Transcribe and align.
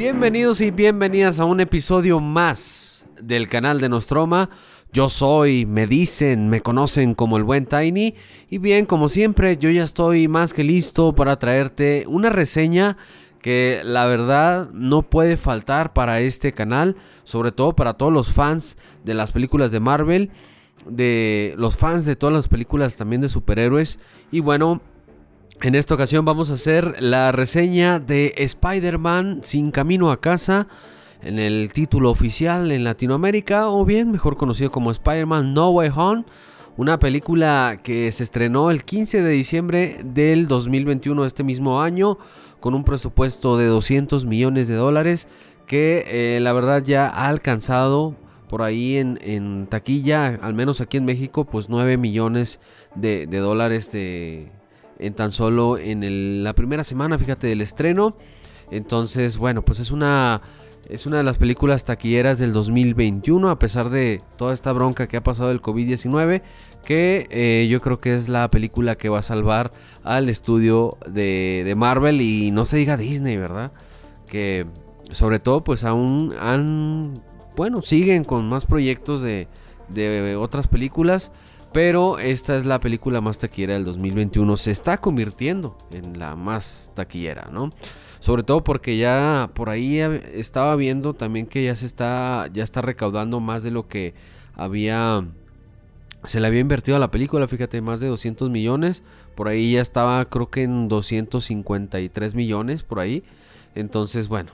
Bienvenidos 0.00 0.62
y 0.62 0.70
bienvenidas 0.70 1.40
a 1.40 1.44
un 1.44 1.60
episodio 1.60 2.20
más 2.20 3.04
del 3.20 3.48
canal 3.48 3.80
de 3.80 3.90
Nostroma. 3.90 4.48
Yo 4.94 5.10
soy, 5.10 5.66
me 5.66 5.86
dicen, 5.86 6.48
me 6.48 6.62
conocen 6.62 7.14
como 7.14 7.36
el 7.36 7.44
buen 7.44 7.66
Tiny. 7.66 8.14
Y 8.48 8.56
bien, 8.56 8.86
como 8.86 9.10
siempre, 9.10 9.58
yo 9.58 9.68
ya 9.68 9.82
estoy 9.82 10.26
más 10.26 10.54
que 10.54 10.64
listo 10.64 11.14
para 11.14 11.38
traerte 11.38 12.06
una 12.08 12.30
reseña 12.30 12.96
que 13.42 13.82
la 13.84 14.06
verdad 14.06 14.70
no 14.72 15.02
puede 15.02 15.36
faltar 15.36 15.92
para 15.92 16.20
este 16.20 16.54
canal, 16.54 16.96
sobre 17.22 17.52
todo 17.52 17.76
para 17.76 17.92
todos 17.92 18.10
los 18.10 18.32
fans 18.32 18.78
de 19.04 19.12
las 19.12 19.32
películas 19.32 19.70
de 19.70 19.80
Marvel, 19.80 20.30
de 20.86 21.52
los 21.58 21.76
fans 21.76 22.06
de 22.06 22.16
todas 22.16 22.32
las 22.32 22.48
películas 22.48 22.96
también 22.96 23.20
de 23.20 23.28
superhéroes. 23.28 23.98
Y 24.32 24.40
bueno, 24.40 24.80
en 25.62 25.74
esta 25.74 25.94
ocasión 25.94 26.24
vamos 26.24 26.50
a 26.50 26.54
hacer 26.54 27.02
la 27.02 27.32
reseña 27.32 27.98
de 27.98 28.34
Spider-Man 28.36 29.40
sin 29.42 29.70
camino 29.70 30.10
a 30.10 30.20
casa 30.20 30.66
en 31.22 31.38
el 31.38 31.72
título 31.72 32.10
oficial 32.10 32.72
en 32.72 32.84
Latinoamérica 32.84 33.68
o 33.68 33.84
bien 33.84 34.10
mejor 34.10 34.36
conocido 34.36 34.70
como 34.70 34.90
Spider-Man 34.90 35.52
No 35.52 35.70
Way 35.70 35.90
Home. 35.94 36.24
Una 36.76 36.98
película 36.98 37.78
que 37.82 38.10
se 38.10 38.22
estrenó 38.22 38.70
el 38.70 38.84
15 38.84 39.22
de 39.22 39.30
diciembre 39.30 40.00
del 40.02 40.48
2021 40.48 41.20
de 41.20 41.28
este 41.28 41.44
mismo 41.44 41.82
año 41.82 42.16
con 42.58 42.74
un 42.74 42.84
presupuesto 42.84 43.58
de 43.58 43.66
200 43.66 44.24
millones 44.24 44.66
de 44.66 44.76
dólares 44.76 45.28
que 45.66 46.04
eh, 46.36 46.40
la 46.40 46.52
verdad 46.54 46.82
ya 46.82 47.08
ha 47.08 47.28
alcanzado 47.28 48.16
por 48.48 48.62
ahí 48.62 48.96
en, 48.96 49.66
taquilla, 49.68 50.38
al 50.42 50.54
menos 50.54 50.80
aquí 50.80 50.96
en 50.96 51.04
México, 51.04 51.44
pues 51.44 51.68
9 51.68 51.96
millones 51.98 52.60
de, 52.96 53.26
dólares 53.26 53.92
de, 53.92 54.50
en 55.00 55.14
tan 55.14 55.32
solo 55.32 55.78
en 55.78 56.44
la 56.44 56.54
primera 56.54 56.84
semana, 56.84 57.18
fíjate, 57.18 57.48
del 57.48 57.60
estreno. 57.60 58.16
Entonces, 58.70 59.38
bueno, 59.38 59.62
pues 59.64 59.80
es 59.80 59.90
una 59.90 60.40
es 60.88 61.06
una 61.06 61.18
de 61.18 61.22
las 61.22 61.38
películas 61.38 61.84
taquilleras 61.84 62.38
del 62.38 62.52
2021, 62.52 63.48
a 63.48 63.58
pesar 63.58 63.90
de 63.90 64.20
toda 64.36 64.52
esta 64.52 64.72
bronca 64.72 65.06
que 65.06 65.16
ha 65.16 65.22
pasado 65.22 65.52
el 65.52 65.62
COVID-19, 65.62 66.42
que 66.84 67.28
eh, 67.30 67.68
yo 67.70 67.80
creo 67.80 68.00
que 68.00 68.16
es 68.16 68.28
la 68.28 68.50
película 68.50 68.96
que 68.96 69.08
va 69.08 69.20
a 69.20 69.22
salvar 69.22 69.72
al 70.02 70.28
estudio 70.28 70.96
de, 71.06 71.72
Marvel 71.76 72.20
y 72.20 72.50
no 72.50 72.64
se 72.64 72.78
diga 72.78 72.96
Disney, 72.96 73.36
¿verdad? 73.36 73.70
Que 74.26 74.66
sobre 75.10 75.38
todo 75.38 75.62
pues 75.62 75.84
aún 75.84 76.34
han, 76.40 77.14
bueno, 77.56 77.82
siguen 77.82 78.24
con 78.24 78.48
más 78.48 78.66
proyectos 78.66 79.22
de, 79.22 79.46
de 79.88 80.34
otras 80.34 80.66
películas. 80.66 81.30
Pero 81.72 82.18
esta 82.18 82.56
es 82.56 82.66
la 82.66 82.80
película 82.80 83.20
más 83.20 83.38
taquillera 83.38 83.74
del 83.74 83.84
2021. 83.84 84.56
Se 84.56 84.72
está 84.72 84.98
convirtiendo 84.98 85.78
en 85.92 86.18
la 86.18 86.34
más 86.34 86.92
taquillera, 86.94 87.48
¿no? 87.52 87.70
Sobre 88.18 88.42
todo 88.42 88.64
porque 88.64 88.96
ya 88.96 89.50
por 89.54 89.70
ahí 89.70 89.98
estaba 89.98 90.74
viendo 90.76 91.14
también 91.14 91.46
que 91.46 91.64
ya 91.64 91.74
se 91.74 91.86
está 91.86 92.48
ya 92.52 92.64
está 92.64 92.82
recaudando 92.82 93.40
más 93.40 93.62
de 93.62 93.70
lo 93.70 93.88
que 93.88 94.14
había 94.54 95.24
se 96.24 96.38
le 96.40 96.46
había 96.48 96.60
invertido 96.60 96.96
a 96.96 97.00
la 97.00 97.10
película, 97.10 97.48
fíjate, 97.48 97.80
más 97.80 98.00
de 98.00 98.08
200 98.08 98.50
millones. 98.50 99.02
Por 99.34 99.48
ahí 99.48 99.72
ya 99.72 99.80
estaba 99.80 100.24
creo 100.26 100.50
que 100.50 100.64
en 100.64 100.88
253 100.88 102.34
millones 102.34 102.82
por 102.82 103.00
ahí. 103.00 103.22
Entonces, 103.74 104.28
bueno, 104.28 104.50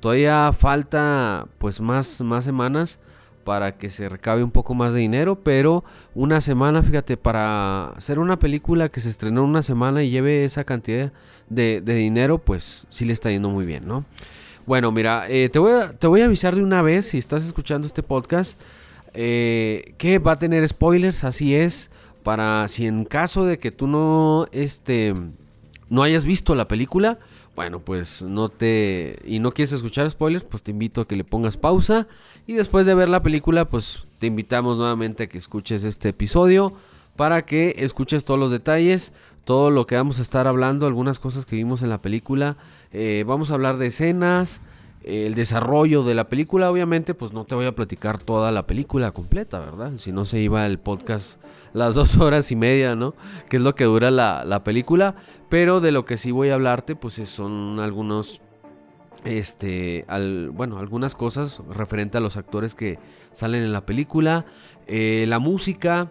todavía 0.00 0.50
falta 0.52 1.46
pues 1.58 1.80
más 1.80 2.20
más 2.22 2.44
semanas 2.44 2.98
para 3.46 3.78
que 3.78 3.90
se 3.90 4.08
recabe 4.08 4.42
un 4.42 4.50
poco 4.50 4.74
más 4.74 4.92
de 4.92 4.98
dinero, 4.98 5.36
pero 5.36 5.84
una 6.16 6.40
semana, 6.40 6.82
fíjate, 6.82 7.16
para 7.16 7.90
hacer 7.90 8.18
una 8.18 8.40
película 8.40 8.88
que 8.88 8.98
se 8.98 9.08
estrenó 9.08 9.44
una 9.44 9.62
semana 9.62 10.02
y 10.02 10.10
lleve 10.10 10.44
esa 10.44 10.64
cantidad 10.64 11.12
de, 11.48 11.80
dinero, 11.80 12.38
pues 12.38 12.86
sí 12.88 13.04
le 13.04 13.12
está 13.12 13.30
yendo 13.30 13.48
muy 13.48 13.64
bien, 13.64 13.86
¿no? 13.86 14.04
Bueno, 14.66 14.90
mira, 14.90 15.26
eh, 15.28 15.48
te, 15.48 15.60
voy 15.60 15.70
a, 15.70 15.92
te 15.92 16.08
voy 16.08 16.22
a 16.22 16.24
avisar 16.24 16.56
de 16.56 16.64
una 16.64 16.82
vez, 16.82 17.06
si 17.06 17.18
estás 17.18 17.46
escuchando 17.46 17.86
este 17.86 18.02
podcast, 18.02 18.60
eh, 19.14 19.94
que 19.96 20.18
va 20.18 20.32
a 20.32 20.38
tener 20.40 20.66
spoilers, 20.66 21.22
así 21.22 21.54
es, 21.54 21.90
para 22.24 22.66
si 22.66 22.88
en 22.88 23.04
caso 23.04 23.44
de 23.44 23.60
que 23.60 23.70
tú 23.70 23.86
no, 23.86 24.48
este, 24.50 25.14
no 25.88 26.02
hayas 26.02 26.24
visto 26.24 26.56
la 26.56 26.66
película, 26.66 27.20
bueno, 27.56 27.80
pues 27.80 28.22
no 28.22 28.50
te... 28.50 29.18
y 29.24 29.38
no 29.38 29.50
quieres 29.50 29.72
escuchar 29.72 30.08
spoilers, 30.08 30.44
pues 30.44 30.62
te 30.62 30.70
invito 30.70 31.00
a 31.00 31.08
que 31.08 31.16
le 31.16 31.24
pongas 31.24 31.56
pausa 31.56 32.06
y 32.46 32.52
después 32.52 32.84
de 32.84 32.94
ver 32.94 33.08
la 33.08 33.22
película, 33.22 33.64
pues 33.64 34.04
te 34.18 34.26
invitamos 34.26 34.76
nuevamente 34.76 35.24
a 35.24 35.26
que 35.26 35.38
escuches 35.38 35.82
este 35.82 36.10
episodio 36.10 36.72
para 37.16 37.46
que 37.46 37.76
escuches 37.78 38.26
todos 38.26 38.38
los 38.38 38.50
detalles, 38.50 39.14
todo 39.44 39.70
lo 39.70 39.86
que 39.86 39.96
vamos 39.96 40.18
a 40.18 40.22
estar 40.22 40.46
hablando, 40.46 40.86
algunas 40.86 41.18
cosas 41.18 41.46
que 41.46 41.56
vimos 41.56 41.82
en 41.82 41.88
la 41.88 42.02
película. 42.02 42.58
Eh, 42.92 43.24
vamos 43.26 43.50
a 43.50 43.54
hablar 43.54 43.78
de 43.78 43.86
escenas, 43.86 44.60
el 45.06 45.34
desarrollo 45.34 46.02
de 46.02 46.14
la 46.14 46.26
película, 46.26 46.68
obviamente, 46.68 47.14
pues 47.14 47.32
no 47.32 47.44
te 47.44 47.54
voy 47.54 47.66
a 47.66 47.74
platicar 47.74 48.18
toda 48.18 48.50
la 48.50 48.66
película 48.66 49.12
completa, 49.12 49.60
¿verdad? 49.60 49.92
Si 49.98 50.10
no 50.10 50.24
se 50.24 50.40
iba 50.40 50.66
el 50.66 50.80
podcast 50.80 51.40
las 51.72 51.94
dos 51.94 52.16
horas 52.20 52.50
y 52.50 52.56
media, 52.56 52.96
¿no? 52.96 53.14
Que 53.48 53.58
es 53.58 53.62
lo 53.62 53.76
que 53.76 53.84
dura 53.84 54.10
la, 54.10 54.62
película. 54.64 55.14
Pero 55.48 55.80
de 55.80 55.92
lo 55.92 56.04
que 56.04 56.16
sí 56.16 56.32
voy 56.32 56.48
a 56.48 56.54
hablarte, 56.54 56.96
pues 56.96 57.14
son 57.14 57.78
algunos, 57.78 58.42
este, 59.24 60.04
bueno, 60.52 60.78
algunas 60.78 61.14
cosas 61.14 61.62
referente 61.70 62.18
a 62.18 62.20
los 62.20 62.36
actores 62.36 62.74
que 62.74 62.98
salen 63.30 63.62
en 63.62 63.72
la 63.72 63.86
película, 63.86 64.44
eh, 64.88 65.24
la 65.28 65.38
música. 65.38 66.10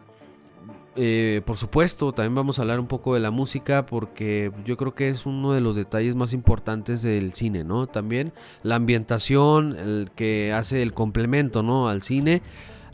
Eh, 0.98 1.42
por 1.46 1.58
supuesto, 1.58 2.14
también 2.14 2.36
vamos 2.36 2.58
a 2.58 2.62
hablar 2.62 2.80
un 2.80 2.88
poco 2.88 3.16
de 3.16 3.20
la 3.20 3.30
música 3.30 3.86
porque 3.86 4.52
yo 4.64 4.78
creo 4.78 4.96
que 4.96 5.10
es 5.10 5.26
uno 5.26 5.52
de 5.52 5.60
los 5.60 5.76
detalles 5.76 6.16
más 6.16 6.32
importantes 6.32 7.02
del 7.02 7.34
cine, 7.34 7.66
¿no? 7.66 7.88
También 7.88 8.32
la 8.64 8.76
ambientación, 8.76 9.78
el 9.78 10.10
que 10.16 10.54
hace 10.54 10.82
el 10.82 10.94
complemento, 10.94 11.64
¿no? 11.64 11.90
Al 11.90 12.02
cine, 12.02 12.42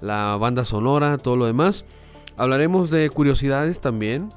la 0.02 0.36
banda 0.38 0.66
sonora, 0.66 1.20
todo 1.20 1.36
lo 1.36 1.46
demás. 1.46 1.86
Hablaremos 2.38 2.90
de 2.90 3.08
curiosidades 3.12 3.82
también. 3.82 4.30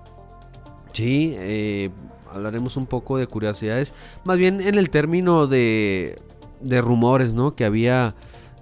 Sí, 0.92 1.34
eh, 1.38 1.88
hablaremos 2.30 2.76
un 2.76 2.84
poco 2.84 3.16
de 3.16 3.26
curiosidades. 3.26 3.94
Más 4.24 4.36
bien 4.36 4.60
en 4.60 4.74
el 4.74 4.90
término 4.90 5.46
de, 5.46 6.18
de 6.60 6.80
rumores, 6.82 7.34
¿no? 7.34 7.54
Que 7.54 7.64
había, 7.64 8.14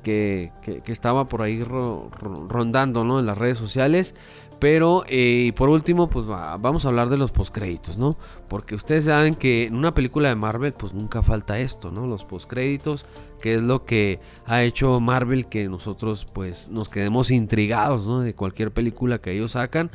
que, 0.04 0.52
que, 0.62 0.92
estaba 0.92 1.28
por 1.28 1.42
ahí 1.42 1.64
rondando, 1.64 3.04
¿no? 3.04 3.18
En 3.18 3.26
las 3.26 3.36
redes 3.36 3.58
sociales. 3.58 4.14
Pero 4.62 5.02
eh, 5.08 5.52
por 5.56 5.70
último, 5.70 6.08
pues 6.08 6.24
vamos 6.24 6.84
a 6.84 6.88
hablar 6.88 7.08
de 7.08 7.16
los 7.16 7.32
postcréditos, 7.32 7.98
¿no? 7.98 8.16
Porque 8.46 8.76
ustedes 8.76 9.06
saben 9.06 9.34
que 9.34 9.64
en 9.64 9.74
una 9.74 9.92
película 9.92 10.28
de 10.28 10.36
Marvel, 10.36 10.72
pues 10.72 10.94
nunca 10.94 11.20
falta 11.20 11.58
esto, 11.58 11.90
¿no? 11.90 12.06
Los 12.06 12.24
postcréditos, 12.24 13.04
que 13.40 13.56
es 13.56 13.62
lo 13.62 13.84
que 13.84 14.20
ha 14.46 14.62
hecho 14.62 15.00
Marvel 15.00 15.46
que 15.46 15.68
nosotros, 15.68 16.28
pues, 16.32 16.68
nos 16.68 16.88
quedemos 16.88 17.32
intrigados, 17.32 18.06
¿no? 18.06 18.20
De 18.20 18.34
cualquier 18.34 18.70
película 18.70 19.18
que 19.18 19.32
ellos 19.32 19.50
sacan. 19.50 19.90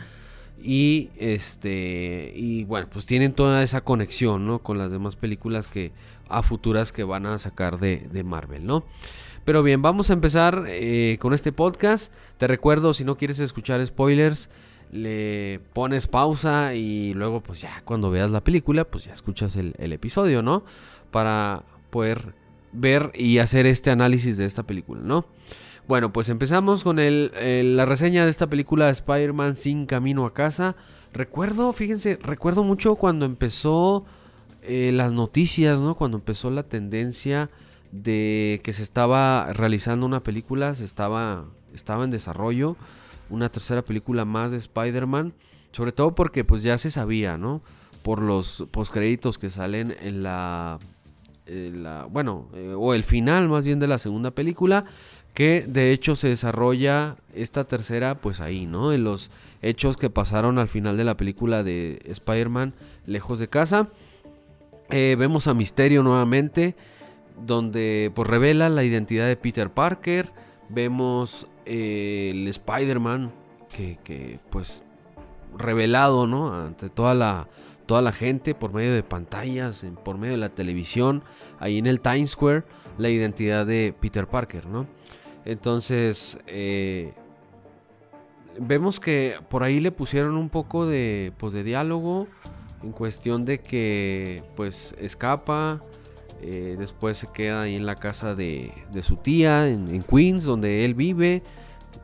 Y 0.62 1.12
este, 1.16 2.34
y 2.36 2.66
bueno, 2.66 2.88
pues 2.92 3.06
tienen 3.06 3.32
toda 3.32 3.64
esa 3.64 3.80
conexión, 3.80 4.46
¿no? 4.46 4.60
Con 4.60 4.78
las 4.78 4.92
demás 4.92 5.16
películas 5.16 5.68
que 5.68 5.94
a 6.28 6.42
futuras 6.42 6.92
que 6.92 7.06
van 7.06 7.26
a 7.26 7.38
sacar 7.38 7.80
de, 7.80 8.00
de 8.12 8.24
Marvel, 8.26 8.66
¿no? 8.66 8.84
Pero 9.48 9.64
bien, 9.64 9.82
vamos 9.82 10.10
a 10.10 10.14
empezar 10.14 10.66
eh, 10.68 11.18
con 11.22 11.34
este 11.34 11.54
podcast. 11.54 12.14
Te 12.36 12.48
recuerdo, 12.48 12.94
si 12.94 13.06
no 13.06 13.16
quieres 13.16 13.40
escuchar 13.40 13.86
spoilers, 13.86 14.50
le 14.92 15.62
pones 15.72 16.06
pausa 16.06 16.76
y 16.76 17.14
luego 17.14 17.40
pues 17.40 17.62
ya 17.62 17.82
cuando 17.86 18.12
veas 18.12 18.30
la 18.30 18.44
película, 18.44 18.84
pues 18.84 19.06
ya 19.06 19.14
escuchas 19.14 19.56
el, 19.56 19.94
episodio, 19.94 20.42
¿no? 20.44 20.66
Para 21.12 21.64
poder 21.92 22.34
ver 22.74 23.14
y 23.16 23.38
hacer 23.38 23.68
este 23.68 23.90
análisis 23.90 24.36
de 24.36 24.44
esta 24.44 24.64
película, 24.64 25.00
¿no? 25.02 25.26
Bueno, 25.88 26.12
pues 26.12 26.28
empezamos 26.28 26.84
con 26.84 26.98
la 26.98 27.86
reseña 27.86 28.26
de 28.26 28.30
esta 28.30 28.48
película 28.48 28.90
Spider-Man 28.90 29.56
sin 29.56 29.86
camino 29.86 30.26
a 30.26 30.34
casa. 30.34 30.76
Recuerdo, 31.14 31.72
fíjense, 31.72 32.20
recuerdo 32.22 32.66
mucho 32.66 32.96
cuando 32.96 33.26
empezó 33.26 34.06
eh, 34.62 34.92
las 34.94 35.14
noticias, 35.14 35.80
¿no? 35.80 35.96
Cuando 35.96 36.18
empezó 36.18 36.52
la 36.52 36.64
tendencia 36.64 37.50
de 37.92 38.62
que 38.64 38.74
se 38.74 38.84
estaba 38.84 39.52
realizando 39.54 40.06
una 40.06 40.22
película, 40.22 40.76
se 40.76 40.86
estaba, 40.86 41.46
estaba 41.74 42.04
en 42.04 42.12
desarrollo, 42.12 42.76
una 43.30 43.50
tercera 43.50 43.84
película 43.84 44.26
más 44.26 44.52
de 44.52 44.58
Spider-Man, 44.58 45.34
sobre 45.72 45.92
todo 45.92 46.16
porque 46.16 46.44
pues 46.44 46.64
ya 46.64 46.78
se 46.78 46.92
sabía, 46.92 47.38
¿no? 47.38 47.62
Por 48.04 48.22
los 48.22 48.66
postcréditos 48.72 49.38
que 49.38 49.50
salen 49.50 49.96
en 50.02 50.24
la, 50.24 50.80
bueno, 52.10 52.48
eh, 52.54 52.74
o 52.78 52.94
el 52.94 53.04
final 53.04 53.48
más 53.50 53.66
bien 53.66 53.80
de 53.80 53.88
la 53.88 53.98
segunda 53.98 54.32
película, 54.32 54.86
que 55.34 55.64
de 55.68 55.92
hecho 55.92 56.16
se 56.16 56.30
desarrolla 56.30 57.18
esta 57.34 57.64
tercera 57.66 58.16
pues 58.16 58.42
ahí, 58.42 58.66
¿no? 58.66 58.92
En 58.92 59.04
los 59.04 59.30
hechos 59.62 59.98
que 59.98 60.10
pasaron 60.10 60.58
al 60.58 60.68
final 60.68 60.98
de 60.98 61.04
la 61.04 61.18
película 61.18 61.64
de 61.64 62.02
Spider-Man 62.06 62.74
lejos 63.06 63.40
de 63.40 63.48
casa. 63.48 63.90
Eh, 64.90 65.16
vemos 65.20 65.48
a 65.48 65.54
Misterio 65.54 66.02
nuevamente 66.02 66.76
donde 67.46 68.12
pues 68.16 68.28
revela 68.28 68.70
la 68.70 68.84
identidad 68.84 69.28
de 69.28 69.36
Peter 69.36 69.70
Parker. 69.70 70.32
Vemos 70.70 71.48
eh, 71.66 72.32
el 72.34 72.48
Spider-Man 72.48 73.32
que, 73.70 74.40
pues 74.50 74.86
revelado, 75.58 76.28
¿no? 76.28 76.54
Ante 76.54 76.90
toda 76.90 77.14
la 77.14 77.48
toda 77.86 78.02
la 78.02 78.12
gente 78.12 78.54
por 78.54 78.74
medio 78.74 78.94
de 78.94 79.02
pantallas, 79.02 79.86
por 80.04 80.18
medio 80.18 80.34
de 80.34 80.40
la 80.40 80.50
televisión, 80.50 81.24
ahí 81.58 81.78
en 81.78 81.88
el 81.88 82.02
Times 82.02 82.32
Square, 82.32 82.66
la 82.98 83.08
identidad 83.10 83.66
de 83.66 83.96
Peter 83.98 84.28
Parker, 84.28 84.66
¿no? 84.66 84.88
Entonces, 85.46 86.38
eh, 86.48 87.14
vemos 88.60 89.00
que 89.00 89.36
por 89.50 89.64
ahí 89.64 89.80
le 89.80 89.94
pusieron 89.94 90.36
un 90.36 90.50
poco 90.50 90.86
de, 90.86 91.32
pues, 91.38 91.54
de 91.54 91.64
diálogo 91.64 92.28
en 92.84 92.92
cuestión 92.92 93.46
de 93.46 93.60
que 93.60 94.42
pues 94.56 94.96
escapa, 95.00 95.82
eh, 96.42 96.76
después 96.78 97.18
se 97.18 97.28
queda 97.28 97.64
ahí 97.64 97.76
en 97.76 97.86
la 97.86 97.96
casa 97.96 98.36
de, 98.36 98.72
su 99.02 99.18
tía, 99.18 99.68
en, 99.68 100.04
Queens, 100.04 100.46
donde 100.46 100.86
él 100.86 100.94
vive. 100.94 101.44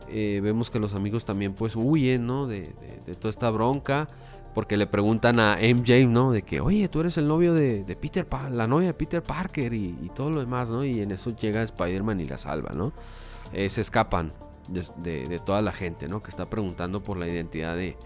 Eh, 0.10 0.42
vemos 0.44 0.70
que 0.70 0.80
los 0.80 0.94
amigos 0.94 1.26
también 1.26 1.54
pues 1.54 1.76
huyen, 1.76 2.26
¿no? 2.26 2.48
De, 2.48 2.74
toda 3.20 3.30
esta 3.30 3.50
bronca. 3.50 4.08
Porque 4.54 4.78
le 4.78 4.86
preguntan 4.86 5.40
a 5.40 5.58
MJ, 5.58 6.08
¿no? 6.08 6.32
De 6.32 6.44
que, 6.44 6.62
oye, 6.62 6.88
tú 6.88 7.00
eres 7.00 7.18
el 7.18 7.28
novio 7.28 7.56
de, 7.56 7.84
Peter, 8.00 8.28
la 8.52 8.68
novia 8.68 8.88
de 8.88 8.94
Peter 8.94 9.24
Parker 9.24 9.74
y, 9.74 10.12
todo 10.14 10.30
lo 10.30 10.42
demás, 10.42 10.70
¿no? 10.70 10.84
Y 10.84 11.02
en 11.02 11.12
eso 11.12 11.36
llega 11.36 11.64
Spider-Man 11.64 12.20
y 12.20 12.26
la 12.26 12.38
salva, 12.38 12.72
¿no? 12.76 12.94
Eh, 13.52 13.70
se 13.70 13.82
escapan 13.82 14.32
de, 14.68 15.40
toda 15.44 15.64
la 15.64 15.72
gente, 15.72 16.08
¿no? 16.08 16.22
Que 16.22 16.30
está 16.30 16.50
preguntando 16.50 17.02
por 17.02 17.18
la 17.18 17.28
identidad 17.28 17.76
de, 17.76 17.98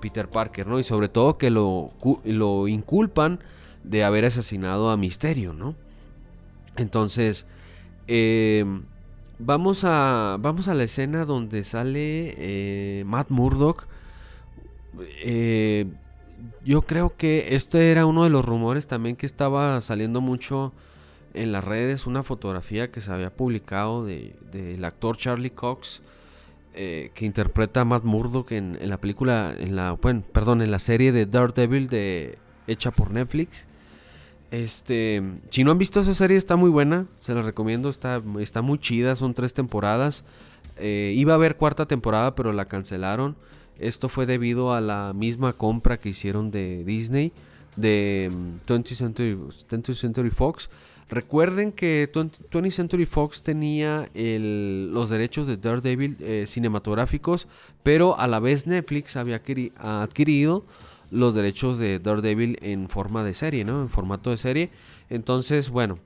Peter 0.00 0.28
Parker, 0.28 0.66
¿no? 0.66 0.78
Y 0.80 0.84
sobre 0.84 1.08
todo 1.08 1.38
que 1.38 1.48
lo, 1.48 1.90
lo 2.24 2.66
inculpan 2.66 3.38
de 3.84 4.02
haber 4.02 4.24
asesinado 4.24 4.90
a 4.90 4.96
Misterio, 4.96 5.52
¿no? 5.52 5.76
Entonces, 6.76 7.46
em, 8.08 8.82
vamos, 9.38 9.84
a, 9.84 10.38
vamos 10.40 10.68
a 10.68 10.74
la 10.74 10.84
escena 10.84 11.24
donde 11.24 11.62
sale 11.62 12.34
eh, 12.38 13.04
Matt 13.06 13.30
Murdock. 13.30 13.86
Eh, 15.22 15.86
yo 16.64 16.82
creo 16.82 17.14
que 17.16 17.54
este 17.54 17.90
era 17.90 18.06
uno 18.06 18.24
de 18.24 18.30
los 18.30 18.44
rumores 18.44 18.86
también 18.86 19.16
que 19.16 19.26
estaba 19.26 19.80
saliendo 19.80 20.20
mucho 20.20 20.72
en 21.34 21.52
las 21.52 21.64
redes, 21.64 22.06
una 22.06 22.22
fotografía 22.22 22.90
que 22.90 23.00
se 23.00 23.12
había 23.12 23.34
publicado 23.34 24.04
del 24.04 24.34
de, 24.50 24.86
actor 24.86 25.16
Charlie 25.16 25.50
Cox. 25.50 26.02
Eh, 26.76 27.12
que 27.14 27.24
interpreta 27.24 27.82
a 27.82 27.84
Matt 27.84 28.02
Murdock 28.02 28.50
en, 28.50 28.76
la 28.82 29.00
película, 29.00 29.54
en 29.56 29.76
la, 29.76 29.92
bueno, 29.92 30.24
perdón, 30.32 30.60
en 30.60 30.72
la 30.72 30.80
serie 30.80 31.12
de 31.12 31.24
Daredevil 31.24 31.88
de, 31.88 32.36
hecha 32.66 32.90
por 32.90 33.10
Netflix. 33.10 33.66
Este, 34.50 35.22
si 35.48 35.64
no 35.64 35.72
han 35.72 35.78
visto 35.78 36.00
esa 36.00 36.14
serie, 36.14 36.36
está 36.36 36.56
muy 36.56 36.70
buena. 36.70 37.06
Se 37.20 37.34
la 37.34 37.42
recomiendo. 37.42 37.88
Está, 37.88 38.22
está 38.38 38.62
muy 38.62 38.78
chida. 38.78 39.16
Son 39.16 39.34
tres 39.34 39.54
temporadas. 39.54 40.24
Eh, 40.78 41.12
iba 41.16 41.32
a 41.32 41.36
haber 41.36 41.56
cuarta 41.56 41.86
temporada, 41.86 42.34
pero 42.34 42.52
la 42.52 42.66
cancelaron. 42.66 43.36
Esto 43.78 44.08
fue 44.08 44.26
debido 44.26 44.72
a 44.72 44.80
la 44.80 45.12
misma 45.14 45.52
compra 45.52 45.98
que 45.98 46.08
hicieron 46.10 46.50
de 46.50 46.84
Disney, 46.84 47.32
de 47.76 48.30
20th 48.66 49.40
mm, 49.76 49.94
Century, 49.94 50.30
Fox. 50.30 50.70
Recuerden 51.08 51.72
que 51.72 52.08
20th 52.10 52.70
Century 52.70 53.04
Fox 53.04 53.42
tenía 53.42 54.08
los 54.14 55.10
derechos 55.10 55.46
de 55.46 55.56
Daredevil 55.56 56.16
eh, 56.20 56.44
cinematográficos, 56.46 57.46
pero 57.82 58.18
a 58.18 58.26
la 58.26 58.40
vez 58.40 58.66
Netflix 58.66 59.16
había 59.16 59.42
adquirido 59.76 60.64
los 61.14 61.34
derechos 61.34 61.78
de 61.78 62.00
Daredevil 62.00 62.58
en 62.60 62.88
forma 62.88 63.22
de 63.22 63.34
serie, 63.34 63.64
¿no? 63.64 63.82
En 63.82 63.88
formato 63.88 64.30
de 64.30 64.36
serie. 64.36 64.70
Entonces, 65.08 65.70
bueno, 65.70 65.98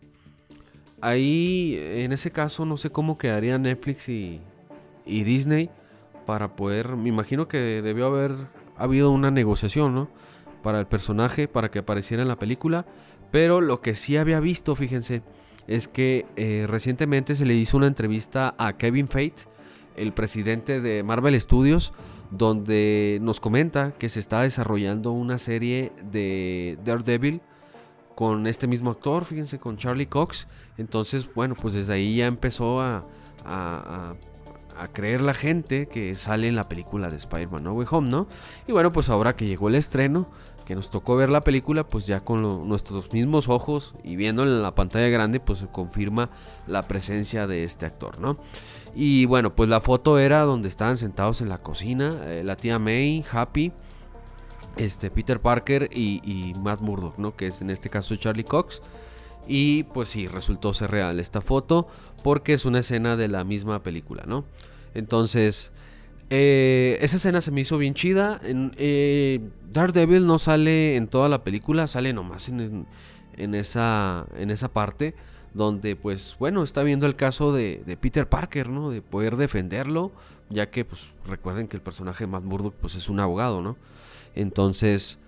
ahí 1.00 1.78
en 1.80 2.12
ese 2.12 2.30
caso 2.30 2.66
no 2.66 2.76
sé 2.76 2.90
cómo 2.90 3.16
quedaría 3.16 3.58
Netflix 3.58 4.08
y, 4.08 4.40
Disney 5.06 5.70
para 6.26 6.54
poder, 6.54 6.96
me 6.96 7.08
imagino 7.08 7.48
que 7.48 7.80
debió 7.80 8.06
haber 8.06 8.34
habido 8.76 9.10
una 9.10 9.30
negociación, 9.30 9.94
¿no? 9.94 10.10
Para 10.62 10.78
el 10.78 10.86
personaje, 10.86 11.48
para 11.48 11.70
que 11.70 11.78
apareciera 11.78 12.22
en 12.22 12.28
la 12.28 12.38
película. 12.38 12.84
Pero 13.30 13.62
lo 13.62 13.80
que 13.80 13.94
sí 13.94 14.18
había 14.18 14.40
visto, 14.40 14.74
fíjense, 14.74 15.22
es 15.66 15.88
que 15.88 16.26
eh, 16.36 16.66
recientemente 16.68 17.34
se 17.34 17.46
le 17.46 17.54
hizo 17.54 17.78
una 17.78 17.86
entrevista 17.86 18.54
a 18.58 18.76
Kevin 18.76 19.08
Feige, 19.08 19.46
el 19.96 20.12
presidente 20.12 20.82
de 20.82 21.02
Marvel 21.02 21.40
Studios, 21.40 21.94
donde 22.30 23.18
nos 23.22 23.40
comenta 23.40 23.92
que 23.92 24.08
se 24.08 24.20
está 24.20 24.42
desarrollando 24.42 25.12
una 25.12 25.38
serie 25.38 25.92
de 26.10 26.78
Daredevil 26.84 27.40
con 28.14 28.46
este 28.46 28.66
mismo 28.66 28.90
actor, 28.90 29.24
fíjense, 29.24 29.58
con 29.58 29.76
Charlie 29.76 30.06
Cox. 30.06 30.48
Entonces, 30.76 31.32
bueno, 31.34 31.54
pues 31.54 31.74
desde 31.74 31.94
ahí 31.94 32.16
ya 32.16 32.26
empezó 32.26 32.80
a, 32.80 33.04
creer 34.92 35.20
la 35.20 35.34
gente 35.34 35.86
que 35.88 36.14
sale 36.14 36.46
en 36.46 36.54
la 36.54 36.68
película 36.68 37.10
de 37.10 37.16
Spider-Man 37.16 37.64
No 37.64 37.72
Way 37.72 37.86
Home, 37.90 38.10
¿no? 38.10 38.28
Y 38.68 38.72
bueno, 38.72 38.92
pues 38.92 39.08
ahora 39.08 39.34
que 39.34 39.46
llegó 39.46 39.68
el 39.68 39.74
estreno, 39.74 40.28
que 40.68 40.76
nos 40.76 40.90
tocó 40.90 41.16
ver 41.16 41.30
la 41.30 41.40
película, 41.40 41.88
pues 41.88 42.06
ya 42.06 42.20
con 42.20 42.68
nuestros 42.68 43.10
mismos 43.14 43.48
ojos 43.48 43.94
y 44.04 44.16
viéndolo 44.16 44.54
en 44.54 44.62
la 44.62 44.74
pantalla 44.74 45.08
grande, 45.08 45.40
pues 45.40 45.60
se 45.60 45.66
confirma 45.66 46.28
la 46.66 46.82
presencia 46.82 47.46
de 47.46 47.64
este 47.64 47.86
actor, 47.86 48.20
¿no? 48.20 48.36
Y 48.94 49.24
bueno, 49.24 49.54
pues 49.54 49.70
la 49.70 49.80
foto 49.80 50.18
era 50.18 50.42
donde 50.42 50.68
estaban 50.68 50.98
sentados 50.98 51.40
en 51.40 51.48
la 51.48 51.56
cocina, 51.56 52.20
eh, 52.26 52.42
la 52.44 52.54
tía 52.54 52.78
May, 52.78 53.24
Happy, 53.32 53.72
este, 54.76 55.10
Peter 55.10 55.40
Parker 55.40 55.88
y, 55.90 56.52
Matt 56.60 56.82
Murdock, 56.82 57.16
¿no? 57.16 57.34
Que 57.34 57.46
es 57.46 57.62
en 57.62 57.70
este 57.70 57.88
caso 57.88 58.14
Charlie 58.16 58.44
Cox. 58.44 58.82
Y 59.46 59.84
pues 59.84 60.10
sí, 60.10 60.28
resultó 60.28 60.74
ser 60.74 60.90
real 60.90 61.18
esta 61.18 61.40
foto 61.40 61.88
porque 62.22 62.52
es 62.52 62.66
una 62.66 62.80
escena 62.80 63.16
de 63.16 63.28
la 63.28 63.42
misma 63.42 63.82
película, 63.82 64.24
¿no? 64.26 64.44
Entonces, 64.92 65.72
eh, 66.30 66.98
esa 67.00 67.16
escena 67.16 67.40
se 67.40 67.50
me 67.50 67.60
hizo 67.60 67.78
bien 67.78 67.94
chida. 67.94 68.40
En, 68.44 68.72
eh, 68.76 69.40
Daredevil 69.72 70.26
no 70.26 70.38
sale 70.38 70.96
en 70.96 71.08
toda 71.08 71.28
la 71.28 71.44
película, 71.44 71.86
sale 71.86 72.12
nomás 72.12 72.48
en, 72.48 72.86
en, 73.36 73.54
esa, 73.54 74.26
en 74.36 74.50
esa 74.50 74.68
parte 74.68 75.14
donde 75.54 75.96
pues 75.96 76.36
bueno, 76.38 76.62
está 76.62 76.82
viendo 76.82 77.06
el 77.06 77.16
caso 77.16 77.52
de, 77.52 77.98
Peter 78.00 78.28
Parker, 78.28 78.68
¿no? 78.68 78.90
De 78.90 79.02
poder 79.02 79.36
defenderlo, 79.36 80.12
ya 80.50 80.70
que 80.70 80.84
pues 80.84 81.08
recuerden 81.26 81.68
que 81.68 81.76
el 81.76 81.82
personaje 81.82 82.24
de 82.24 82.30
Matt 82.30 82.44
Murdock 82.44 82.74
pues 82.74 82.94
es 82.94 83.08
un 83.08 83.20
abogado, 83.20 83.62
¿no? 83.62 83.76
Entonces, 84.34 85.18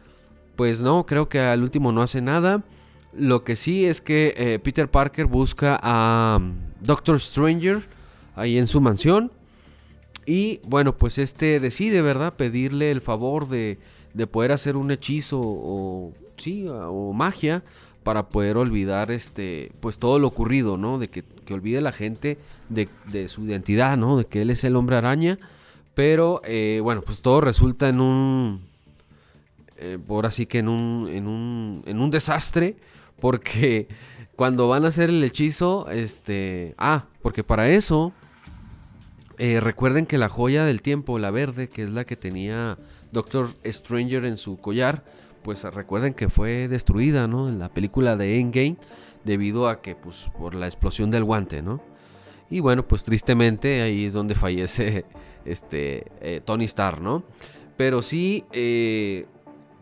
pues 0.56 0.80
no, 0.82 1.06
creo 1.06 1.28
que 1.28 1.40
al 1.40 1.62
último 1.62 1.92
no 1.92 2.02
hace 2.02 2.20
nada. 2.20 2.62
Lo 3.12 3.42
que 3.42 3.56
sí 3.56 3.86
es 3.86 4.00
que 4.00 4.34
eh, 4.36 4.58
Peter 4.60 4.88
Parker 4.88 5.26
busca 5.26 5.78
a 5.82 6.38
um, 6.38 6.54
Doctor 6.80 7.18
Stranger 7.18 7.82
ahí 8.36 8.56
en 8.56 8.66
su 8.66 8.80
mansión. 8.80 9.32
Y 10.30 10.60
bueno, 10.62 10.96
pues 10.96 11.18
este 11.18 11.58
decide, 11.58 12.02
¿verdad? 12.02 12.34
Pedirle 12.34 12.92
el 12.92 13.00
favor 13.00 13.48
de, 13.48 13.78
de 14.14 14.28
poder 14.28 14.52
hacer 14.52 14.76
un 14.76 14.92
hechizo 14.92 15.40
o, 15.42 16.12
sí, 16.36 16.68
o 16.68 17.12
magia 17.12 17.64
para 18.04 18.28
poder 18.28 18.56
olvidar 18.56 19.10
este 19.10 19.72
pues 19.80 19.98
todo 19.98 20.20
lo 20.20 20.28
ocurrido, 20.28 20.76
¿no? 20.76 20.98
De 20.98 21.08
que, 21.08 21.24
olvide 21.52 21.80
la 21.80 21.90
gente 21.90 22.38
de, 22.68 23.26
su 23.26 23.44
identidad, 23.44 23.96
¿no? 23.96 24.18
De 24.18 24.24
que 24.24 24.42
él 24.42 24.50
es 24.50 24.62
el 24.62 24.76
hombre 24.76 24.94
araña. 24.94 25.36
Pero 25.94 26.42
eh, 26.44 26.78
bueno, 26.80 27.02
pues 27.02 27.22
todo 27.22 27.40
resulta 27.40 27.88
en 27.88 28.00
un. 28.00 28.60
Eh, 29.78 29.98
por 30.06 30.26
así 30.26 30.46
que 30.46 30.60
en 30.60 30.68
un, 30.68 31.08
en 31.08 31.26
un. 31.26 31.82
en 31.86 31.98
un 31.98 32.08
desastre. 32.08 32.76
Porque 33.20 33.88
cuando 34.36 34.68
van 34.68 34.84
a 34.84 34.88
hacer 34.88 35.10
el 35.10 35.24
hechizo. 35.24 35.88
Este. 35.90 36.76
Ah, 36.78 37.06
porque 37.20 37.42
para 37.42 37.68
eso. 37.68 38.12
Eh, 39.42 39.58
recuerden 39.58 40.06
que 40.06 40.18
la 40.18 40.28
joya 40.28 40.64
del 40.64 40.82
tiempo, 40.82 41.18
la 41.18 41.30
verde, 41.30 41.68
que 41.68 41.82
es 41.82 41.90
la 41.90 42.04
que 42.04 42.14
tenía 42.14 42.76
Doctor 43.10 43.48
Stranger 43.64 44.26
en 44.26 44.36
su 44.36 44.58
collar 44.58 45.02
pues 45.42 45.64
recuerden 45.64 46.14
que 46.14 46.28
fue 46.28 46.68
destruida, 46.68 47.26
¿no? 47.26 47.48
En 47.48 47.58
la 47.58 47.72
película 47.72 48.16
de 48.16 48.38
Endgame 48.40 48.76
debido 49.24 49.68
a 49.68 49.80
que, 49.80 49.94
pues, 49.94 50.30
por 50.38 50.54
la 50.54 50.66
explosión 50.66 51.10
del 51.10 51.24
guante, 51.24 51.62
¿no? 51.62 51.80
Y 52.50 52.60
bueno, 52.60 52.86
pues 52.86 53.04
tristemente 53.04 53.80
ahí 53.82 54.06
es 54.06 54.12
donde 54.12 54.34
fallece 54.34 55.04
este 55.44 56.06
eh, 56.20 56.40
Tony 56.44 56.64
Stark, 56.64 57.00
¿no? 57.00 57.22
Pero 57.76 58.02
sí, 58.02 58.44
eh, 58.52 59.26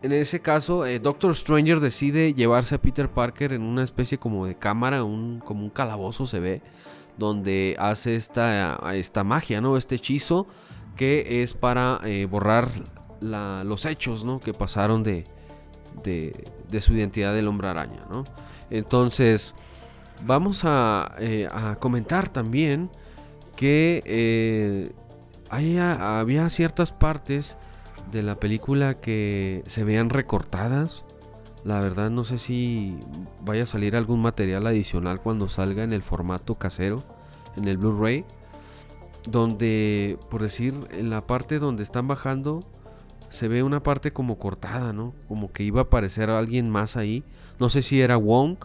en 0.01 0.13
ese 0.13 0.39
caso, 0.39 0.85
Doctor 1.01 1.35
Stranger 1.35 1.81
decide 1.81 2.33
llevarse 2.33 2.75
a 2.75 2.81
Peter 2.81 3.09
Parker 3.09 3.51
en 3.51 3.63
una 3.63 3.83
especie 3.83 4.17
como 4.17 4.45
de 4.45 4.55
cámara, 4.55 5.03
un, 5.03 5.41
como 5.43 5.63
un 5.63 5.69
calabozo 5.69 6.25
se 6.25 6.39
ve, 6.39 6.61
donde 7.19 7.75
hace 7.77 8.15
esta, 8.15 8.79
esta 8.93 9.23
magia, 9.23 9.61
¿no? 9.61 9.77
Este 9.77 9.95
hechizo 9.95 10.47
que 10.95 11.43
es 11.43 11.53
para 11.53 12.01
borrar 12.29 12.67
los 13.21 13.85
hechos, 13.85 14.25
¿no? 14.25 14.39
Que 14.39 14.53
pasaron 14.53 15.03
de, 15.03 15.25
de, 16.03 16.81
su 16.81 16.93
identidad 16.93 17.33
del 17.33 17.47
hombre 17.47 17.67
araña. 17.67 18.05
¿no? 18.09 18.25
Entonces, 18.69 19.55
vamos 20.25 20.61
a, 20.63 21.15
eh, 21.19 21.47
comentar 21.79 22.29
también 22.29 22.89
que 23.55 24.01
eh, 24.05 24.91
había 25.49 26.49
ciertas 26.49 26.91
partes 26.91 27.57
de 28.11 28.23
la 28.23 28.39
película 28.39 28.95
que 28.95 29.63
se 29.67 29.83
vean 29.83 30.09
recortadas. 30.09 31.05
La 31.63 31.81
verdad 31.81 32.09
no 32.09 32.23
sé 32.23 32.37
si 32.37 32.97
vaya 33.43 33.63
a 33.63 33.65
salir 33.65 33.95
algún 33.95 34.21
material 34.21 34.65
adicional 34.65 35.21
cuando 35.21 35.49
salga 35.49 35.83
en 35.83 35.93
el 35.93 36.01
formato 36.01 36.55
casero, 36.55 37.03
en 37.57 37.67
el 37.67 37.77
Blu-ray. 37.77 38.25
Donde, 39.29 40.17
por 40.29 40.41
decir, 40.41 40.73
en 40.91 41.09
la 41.09 41.27
parte 41.27 41.59
donde 41.59 41.83
están 41.83 42.07
bajando 42.07 42.61
se 43.27 43.47
ve 43.47 43.63
una 43.63 43.83
parte 43.83 44.11
como 44.11 44.39
cortada, 44.39 44.91
¿no? 44.91 45.13
Como 45.27 45.51
que 45.51 45.63
iba 45.63 45.81
a 45.81 45.83
aparecer 45.83 46.29
alguien 46.29 46.69
más 46.69 46.97
ahí. 46.97 47.23
No 47.59 47.69
sé 47.69 47.81
si 47.81 48.01
era 48.01 48.17
Wong 48.17 48.57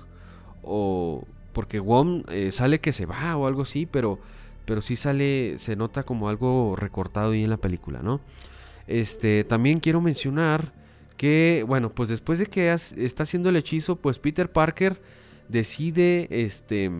o 0.62 1.24
porque 1.52 1.80
Wong 1.80 2.24
eh, 2.30 2.50
sale 2.50 2.80
que 2.80 2.92
se 2.92 3.06
va 3.06 3.36
o 3.36 3.46
algo 3.46 3.62
así, 3.62 3.86
pero 3.86 4.18
pero 4.64 4.80
sí 4.80 4.96
sale 4.96 5.58
se 5.58 5.76
nota 5.76 6.04
como 6.04 6.28
algo 6.28 6.74
recortado 6.76 7.32
ahí 7.32 7.44
en 7.44 7.50
la 7.50 7.58
película, 7.58 8.00
¿no? 8.02 8.20
Este, 8.86 9.44
también 9.44 9.80
quiero 9.80 10.00
mencionar 10.00 10.72
bueno, 11.66 11.94
pues 11.94 12.08
después 12.08 12.38
de 12.38 12.46
que 12.46 12.72
está 12.72 13.22
haciendo 13.22 13.48
el 13.48 13.56
hechizo, 13.56 13.96
pues 13.96 14.18
Peter 14.18 14.50
Parker 14.50 15.00
decide 15.48 16.26
este 16.30 16.90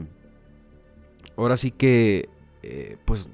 ahora 1.37 1.57
sí 1.57 1.71
que 1.71 2.29
eh, 2.63 2.97
pues 3.05 3.29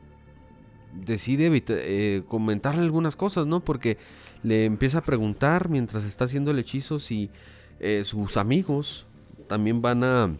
decide 0.92 1.50
eh, 1.68 2.22
comentarle 2.26 2.82
algunas 2.82 3.16
cosas, 3.16 3.46
¿no? 3.46 3.60
Porque 3.60 3.98
le 4.42 4.64
empieza 4.64 4.98
a 4.98 5.04
preguntar 5.04 5.68
mientras 5.68 6.04
está 6.04 6.24
haciendo 6.24 6.50
el 6.50 6.58
hechizo 6.58 6.98
si 6.98 7.30
eh, 7.78 8.02
sus 8.04 8.36
amigos 8.36 9.06
también 9.46 9.82
van 9.82 10.04
a 10.04 10.34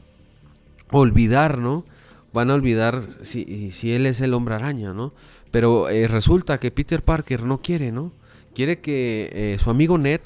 olvidar, 0.91 1.59
¿no? 1.59 1.85
Van 2.33 2.51
a 2.51 2.55
olvidar 2.55 3.01
si, 3.01 3.71
si 3.71 3.93
él 3.93 4.07
es 4.07 4.21
el 4.21 4.35
hombre 4.35 4.55
araña, 4.55 4.93
¿no? 4.93 5.13
Pero 5.51 5.89
resulta 6.07 6.59
que 6.59 6.71
Peter 6.71 7.03
Parker 7.03 7.43
no 7.43 7.61
quiere, 7.61 7.91
¿no? 7.91 8.13
Quiere 8.55 8.81
que 8.81 9.57
su 9.61 9.69
amigo 9.71 9.99
Ned 9.99 10.21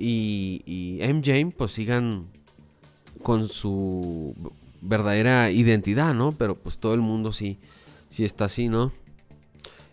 y, 0.00 0.62
y 0.64 1.06
MJ 1.06 1.54
pues 1.56 1.72
sigan 1.72 2.26
con 3.22 3.48
su 3.48 4.34
verdadera 4.80 5.50
identidad, 5.50 6.14
¿no? 6.14 6.32
Pero 6.32 6.56
pues 6.56 6.78
todo 6.78 6.94
el 6.94 7.00
mundo 7.00 7.32
sí, 7.32 7.58
sí 8.08 8.24
está 8.24 8.46
así, 8.46 8.68
¿no? 8.68 8.92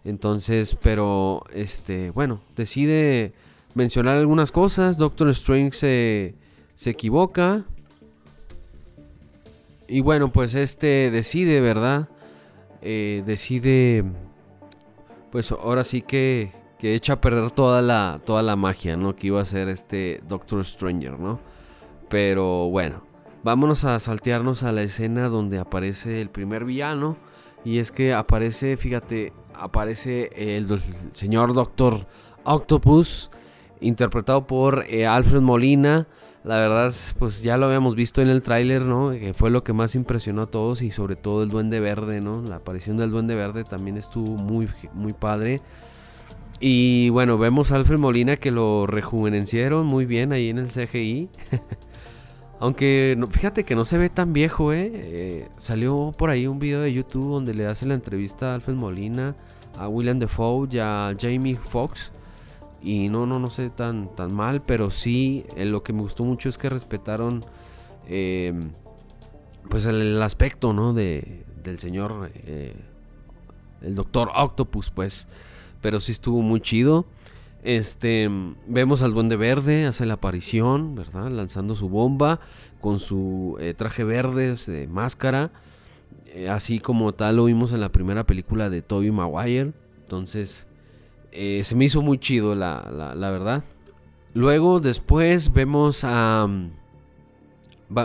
Entonces, 0.05 0.77
pero, 0.81 1.43
este, 1.53 2.11
bueno, 2.11 2.41
decide 2.55 3.33
mencionar 3.73 4.15
algunas 4.15 4.53
cosas. 4.53 4.97
Doctor 4.97 5.27
Strange 5.29 5.75
se, 5.77 6.35
se 6.75 6.91
equivoca. 6.91 7.65
Y 9.89 9.99
bueno, 9.99 10.31
pues 10.31 10.55
este 10.55 11.11
decide, 11.11 11.59
¿verdad? 11.59 12.07
Eh, 12.81 13.21
decide, 13.25 14.05
pues 15.31 15.51
ahora 15.51 15.83
sí 15.83 16.01
que, 16.01 16.51
que 16.79 16.96
echa 16.96 17.13
a 17.13 17.22
perder 17.22 17.51
toda 17.51 17.81
la, 17.81 18.19
toda 18.24 18.43
la 18.43 18.55
magia, 18.55 18.98
¿no? 18.98 19.15
Que 19.15 19.27
iba 19.27 19.41
a 19.41 19.46
ser 19.46 19.67
este 19.69 20.22
Doctor 20.27 20.63
Stranger, 20.63 21.19
¿no? 21.19 21.39
Pero 22.10 22.69
bueno, 22.69 23.03
vámonos 23.43 23.86
a 23.86 24.00
saltearnos 24.00 24.63
a 24.63 24.72
la 24.72 24.84
escena 24.84 25.27
donde 25.27 25.60
aparece 25.60 26.22
el 26.22 26.29
primer 26.29 26.65
villano. 26.65 27.17
Y 27.65 27.79
es 27.79 27.91
que 27.91 28.13
aparece, 28.13 28.77
fíjate, 28.77 29.34
aparece 29.53 30.29
el, 30.36 30.67
señor 31.12 31.53
Doctor 31.53 32.05
Octopus, 32.43 33.29
interpretado 33.81 34.48
por 34.48 34.86
eh, 34.88 35.05
Alfred 35.05 35.41
Molina. 35.41 36.07
La 36.43 36.60
verdad, 36.60 36.93
pues 37.19 37.43
ya 37.43 37.57
lo 37.57 37.65
habíamos 37.65 37.96
visto 37.96 38.22
en 38.22 38.29
el 38.29 38.41
tráiler, 38.41 38.84
¿no? 38.84 39.10
Que 39.12 39.34
fue 39.34 39.50
lo 39.50 39.63
que 39.63 39.74
más 39.74 39.96
impresionó 39.96 40.43
a 40.43 40.46
todos 40.46 40.81
y 40.81 40.91
sobre 40.91 41.17
todo 41.17 41.43
el 41.43 41.50
Duende 41.50 41.81
Verde, 41.81 42.22
¿no? 42.22 42.41
La 42.41 42.57
aparición 42.57 42.96
del 42.96 43.12
Duende 43.12 43.36
Verde 43.36 43.65
también 43.65 43.98
estuvo 43.98 44.38
muy, 44.38 44.69
muy 44.93 45.12
padre. 45.12 45.62
Y 46.59 47.09
bueno, 47.09 47.37
vemos 47.37 47.71
a 47.71 47.75
Alfred 47.75 47.99
Molina 47.99 48.35
que 48.35 48.49
lo 48.49 48.87
rejuvenecieron 48.87 49.85
muy 49.85 50.05
bien 50.05 50.33
ahí 50.33 50.49
en 50.49 50.57
el 50.57 50.67
CGI. 50.67 51.29
Aunque 52.59 53.15
fíjate 53.29 53.63
que 53.63 53.75
no 53.75 53.85
se 53.85 53.99
ve 53.99 54.09
tan 54.09 54.33
viejo, 54.33 54.73
¿eh? 54.73 54.91
¿eh? 54.93 55.47
Salió 55.57 56.11
por 56.17 56.31
ahí 56.31 56.47
un 56.47 56.57
video 56.57 56.81
de 56.81 56.91
YouTube 56.91 57.31
donde 57.31 57.53
le 57.53 57.67
hace 57.67 57.85
la 57.85 57.93
entrevista 57.93 58.51
a 58.51 58.55
Alfred 58.55 58.73
Molina, 58.73 59.35
a 59.77 59.87
William 59.87 60.17
Defoe 60.17 60.67
y 60.71 60.79
a 60.79 61.15
Jamie 61.19 61.55
Foxx. 61.55 62.11
Y 62.81 63.09
no, 63.09 63.27
no, 63.27 63.37
no 63.37 63.51
sé 63.51 63.69
tan, 63.69 64.15
tan 64.15 64.33
mal, 64.33 64.63
pero 64.63 64.89
sí, 64.89 65.45
eh, 65.55 65.65
lo 65.65 65.83
que 65.83 65.93
me 65.93 66.01
gustó 66.01 66.23
mucho 66.23 66.49
es 66.49 66.57
que 66.57 66.69
respetaron 66.69 67.45
eh, 68.07 68.53
pues 69.69 69.85
el, 69.85 70.19
aspecto, 70.23 70.73
¿no? 70.73 70.93
De, 70.93 71.45
del 71.63 71.77
señor, 71.77 72.31
el 73.81 73.93
doctor 73.93 74.31
Octopus, 74.33 74.89
pues. 74.89 75.27
Pero 75.88 76.01
sí 76.01 76.12
estuvo 76.12 76.41
muy 76.41 76.60
chido. 76.60 77.06
Este, 77.63 78.29
vemos 78.67 79.03
al 79.03 79.13
Duende 79.13 79.38
Verde, 79.38 79.86
hace 79.86 80.06
la 80.06 80.15
aparición, 80.15 80.96
¿verdad? 80.96 81.32
Lanzando 81.32 81.75
su 81.75 81.88
bomba 81.88 82.41
con 82.82 83.00
su 83.00 83.56
eh, 83.62 83.74
traje 83.74 84.03
verde, 84.03 84.53
de 84.53 84.89
máscara. 84.89 85.50
Eh, 86.25 86.50
así 86.50 86.79
como 86.79 87.13
tal 87.13 87.38
lo 87.38 87.46
vimos 87.46 87.72
en 87.72 87.79
la 87.79 87.89
primera 87.89 88.25
película 88.25 88.70
de 88.70 88.82
Tobey 88.82 89.12
Maguire. 89.12 89.72
Entonces, 90.00 90.67
eh, 91.32 91.62
se 91.63 91.74
me 91.75 91.86
hizo 91.86 92.01
muy 92.01 92.17
chido, 92.17 92.53
la, 92.53 93.13
la, 93.15 93.32
verdad. 93.32 93.63
Luego, 94.34 94.82
después 94.82 95.53
vemos 95.53 96.01
a. 96.03 96.50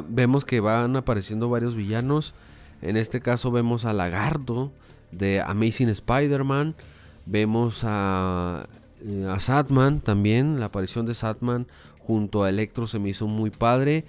vemos 0.08 0.44
que 0.44 0.60
van 0.60 0.94
apareciendo 0.94 1.50
varios 1.50 1.74
villanos. 1.74 2.32
En 2.80 2.96
este 2.96 3.20
caso, 3.20 3.50
vemos 3.50 3.86
a 3.86 3.92
Lagarto 3.92 4.70
de 5.10 5.40
Amazing 5.40 5.88
Spider-Man. 5.88 6.76
Vemos 7.26 7.82
a 7.84 8.66
eh, 9.04 9.26
a 9.28 9.40
Satman 9.40 10.00
también, 10.00 10.60
la 10.60 10.66
aparición 10.66 11.06
de 11.06 11.14
Satman 11.14 11.66
junto 11.98 12.44
a 12.44 12.48
Electro 12.48 12.86
se 12.86 12.98
me 12.98 13.08
hizo 13.08 13.26
muy 13.26 13.50
padre. 13.50 14.04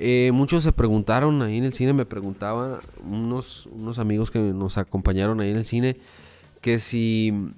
Eh, 0.00 0.30
muchos 0.32 0.62
se 0.62 0.72
preguntaron 0.72 1.42
ahí 1.42 1.58
en 1.58 1.64
el 1.64 1.72
cine, 1.72 1.92
me 1.92 2.06
preguntaban 2.06 2.78
unos, 3.04 3.66
unos 3.72 3.98
amigos 3.98 4.30
que 4.30 4.38
nos 4.38 4.78
acompañaron 4.78 5.40
ahí 5.40 5.50
en 5.50 5.56
el 5.56 5.64
cine, 5.64 5.96
que 6.60 6.78
si, 6.78 7.50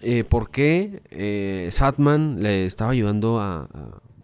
eh, 0.00 0.22
¿por 0.24 0.50
qué 0.50 1.68
Satman 1.72 2.42
le 2.42 2.66
estaba 2.66 2.90
ayudando 2.92 3.40
a, 3.40 3.68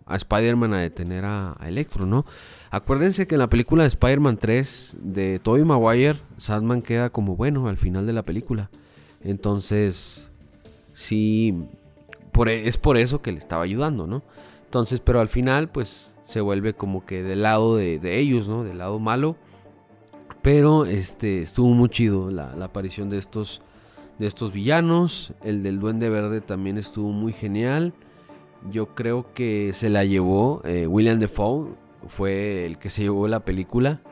a, 0.06 0.16
Spider-Man 0.16 0.74
a 0.74 0.80
detener 0.80 1.24
a, 1.24 1.56
Electro, 1.64 2.06
¿no? 2.06 2.26
Acuérdense 2.70 3.26
que 3.26 3.36
en 3.36 3.40
la 3.40 3.48
película 3.48 3.84
de 3.84 3.88
Spider-Man 3.88 4.36
3 4.36 4.96
de 5.00 5.38
Tobey 5.38 5.64
Maguire, 5.64 6.18
Satman 6.36 6.82
queda 6.82 7.08
como 7.08 7.34
bueno 7.34 7.68
al 7.68 7.78
final 7.78 8.06
de 8.06 8.12
la 8.12 8.22
película. 8.22 8.68
Entonces, 9.24 10.30
sí, 10.92 11.54
e, 12.46 12.68
es 12.68 12.78
por 12.78 12.96
eso 12.96 13.22
que 13.22 13.32
le 13.32 13.38
estaba 13.38 13.64
ayudando, 13.64 14.06
¿no? 14.06 14.22
Entonces, 14.64 15.00
pero 15.00 15.20
al 15.20 15.28
final, 15.28 15.68
pues 15.68 16.14
se 16.24 16.40
vuelve 16.40 16.72
como 16.72 17.04
que 17.04 17.22
del 17.22 17.42
lado 17.42 17.76
de, 17.76 18.18
ellos, 18.18 18.48
¿no? 18.48 18.64
Del 18.64 18.78
lado 18.78 18.98
malo. 18.98 19.36
Pero 20.42 20.84
este 20.84 21.40
estuvo 21.40 21.68
muy 21.68 21.88
chido 21.88 22.30
la, 22.30 22.52
aparición 22.62 23.08
de 23.08 23.18
estos, 23.18 23.62
de 24.18 24.26
estos 24.26 24.52
villanos. 24.52 25.32
El 25.42 25.62
del 25.62 25.80
Duende 25.80 26.10
Verde 26.10 26.40
también 26.40 26.76
estuvo 26.76 27.12
muy 27.12 27.32
genial. 27.32 27.94
Yo 28.70 28.94
creo 28.94 29.32
que 29.32 29.72
se 29.72 29.90
la 29.90 30.04
llevó 30.04 30.60
eh, 30.64 30.86
William 30.86 31.18
Defoe. 31.18 31.74
Fue 32.06 32.66
el 32.66 32.78
que 32.78 32.90
se 32.90 33.02
llevó 33.02 33.28
la 33.28 33.40
película. 33.40 34.02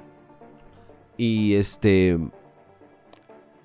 Y 1.16 1.54
este. 1.54 2.18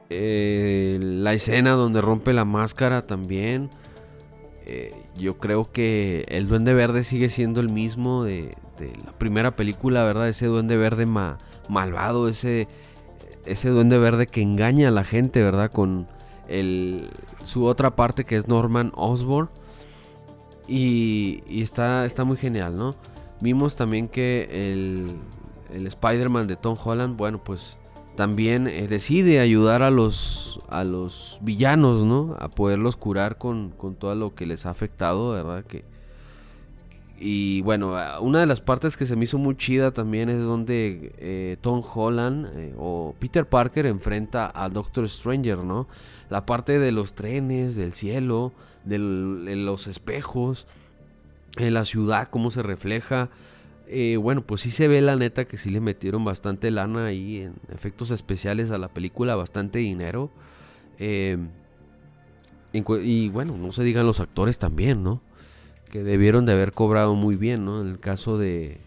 Eh, 0.09 0.99
la 1.01 1.33
escena 1.33 1.71
donde 1.71 2.01
rompe 2.01 2.33
la 2.33 2.45
máscara 2.45 3.05
también. 3.05 3.69
Eh, 4.65 4.93
yo 5.17 5.37
creo 5.37 5.71
que 5.71 6.25
el 6.27 6.47
Duende 6.47 6.73
Verde 6.73 7.03
sigue 7.03 7.29
siendo 7.29 7.61
el 7.61 7.69
mismo 7.69 8.23
de, 8.23 8.55
la 9.05 9.17
primera 9.17 9.55
película, 9.55 10.03
¿verdad? 10.03 10.27
Ese 10.27 10.47
Duende 10.47 10.77
Verde 10.77 11.05
malvado, 11.05 12.27
ese, 12.27 12.67
ese 13.45 13.69
Duende 13.69 13.97
Verde 13.97 14.27
que 14.27 14.41
engaña 14.41 14.89
a 14.89 14.91
la 14.91 15.03
gente, 15.03 15.41
¿verdad? 15.41 15.71
Con 15.71 16.07
el, 16.47 17.09
su 17.43 17.65
otra 17.65 17.95
parte 17.95 18.23
que 18.23 18.35
es 18.35 18.47
Norman 18.47 18.91
Osborn. 18.95 19.49
Y, 20.67 21.41
está, 21.61 22.05
está 22.05 22.25
muy 22.25 22.35
genial, 22.35 22.77
¿no? 22.77 22.95
Vimos 23.39 23.77
también 23.77 24.09
que 24.09 24.49
el, 24.51 25.15
el 25.73 25.87
Spider-Man 25.87 26.47
de 26.47 26.57
Tom 26.57 26.75
Holland, 26.83 27.15
bueno, 27.15 27.41
pues 27.41 27.77
también 28.17 28.65
eh, 28.65 28.87
decide 28.87 29.39
ayudar 29.39 29.83
a 29.83 29.91
los, 29.91 30.59
a 30.69 30.83
los 30.83 31.37
villanos, 31.41 32.03
¿no? 32.03 32.35
A 32.39 32.49
poderlos 32.49 32.97
curar 32.97 33.37
con, 33.37 33.71
todo 33.99 34.15
lo 34.15 34.33
que 34.33 34.47
les 34.47 34.65
ha 34.65 34.71
afectado, 34.71 35.29
¿verdad? 35.29 35.63
Que, 35.63 35.85
y 37.19 37.61
bueno, 37.61 37.95
una 38.21 38.39
de 38.39 38.47
las 38.47 38.59
partes 38.59 38.97
que 38.97 39.05
se 39.05 39.15
me 39.15 39.25
hizo 39.25 39.37
muy 39.37 39.55
chida 39.55 39.91
también 39.91 40.29
es 40.29 40.43
donde 40.43 41.13
eh, 41.19 41.57
Tom 41.61 41.83
Holland 41.93 42.47
eh, 42.55 42.73
o 42.77 43.13
Peter 43.19 43.47
Parker 43.47 43.85
enfrenta 43.85 44.51
a 44.53 44.67
Doctor 44.67 45.07
Stranger, 45.07 45.59
¿no? 45.59 45.87
La 46.29 46.45
parte 46.47 46.79
de 46.79 46.91
los 46.91 47.13
trenes, 47.13 47.75
del 47.75 47.93
cielo, 47.93 48.51
de 48.83 48.97
los 48.97 49.85
espejos, 49.85 50.65
en 51.57 51.75
la 51.75 51.85
ciudad, 51.85 52.29
cómo 52.29 52.49
se 52.49 52.63
refleja. 52.63 53.29
Eh, 53.89 54.17
bueno, 54.17 54.41
pues 54.41 54.61
sí 54.61 54.69
se 54.69 54.87
ve 54.87 55.01
la 55.01 55.15
neta 55.15 55.45
que 55.45 55.57
sí 55.57 55.69
le 55.69 55.79
metieron 55.79 56.25
bastante 56.25 56.71
lana 56.71 57.05
ahí 57.05 57.37
en 57.37 57.55
efectos 57.73 58.11
especiales 58.11 58.71
a 58.71 58.77
la 58.77 58.89
película, 58.89 59.35
bastante 59.35 59.79
dinero. 59.79 60.29
Em, 60.99 61.49
y 62.73 63.29
bueno, 63.29 63.57
no 63.57 63.71
se 63.71 63.83
digan 63.83 64.05
los 64.05 64.19
actores 64.19 64.59
también, 64.59 65.03
¿no? 65.03 65.21
Que 65.89 66.03
debieron 66.03 66.45
de 66.45 66.51
haber 66.51 66.73
cobrado 66.73 67.15
muy 67.15 67.37
bien, 67.37 67.65
¿no? 67.65 67.81
En 67.81 67.87
el 67.87 67.99
caso 67.99 68.37
de, 68.37 68.79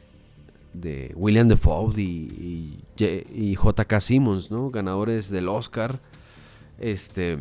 William 1.14 1.48
Defoe 1.48 2.00
y, 2.00 2.78
y, 2.98 3.04
y 3.34 3.54
J.K. 3.54 4.00
Simmons, 4.00 4.50
¿no? 4.50 4.70
Ganadores 4.70 5.30
del 5.30 5.48
Oscar. 5.48 5.98
Este, 6.78 7.38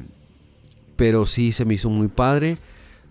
pero 0.96 1.26
sí 1.26 1.52
se 1.52 1.66
me 1.66 1.76
hizo 1.76 1.90
muy 1.90 2.08
padre. 2.08 2.58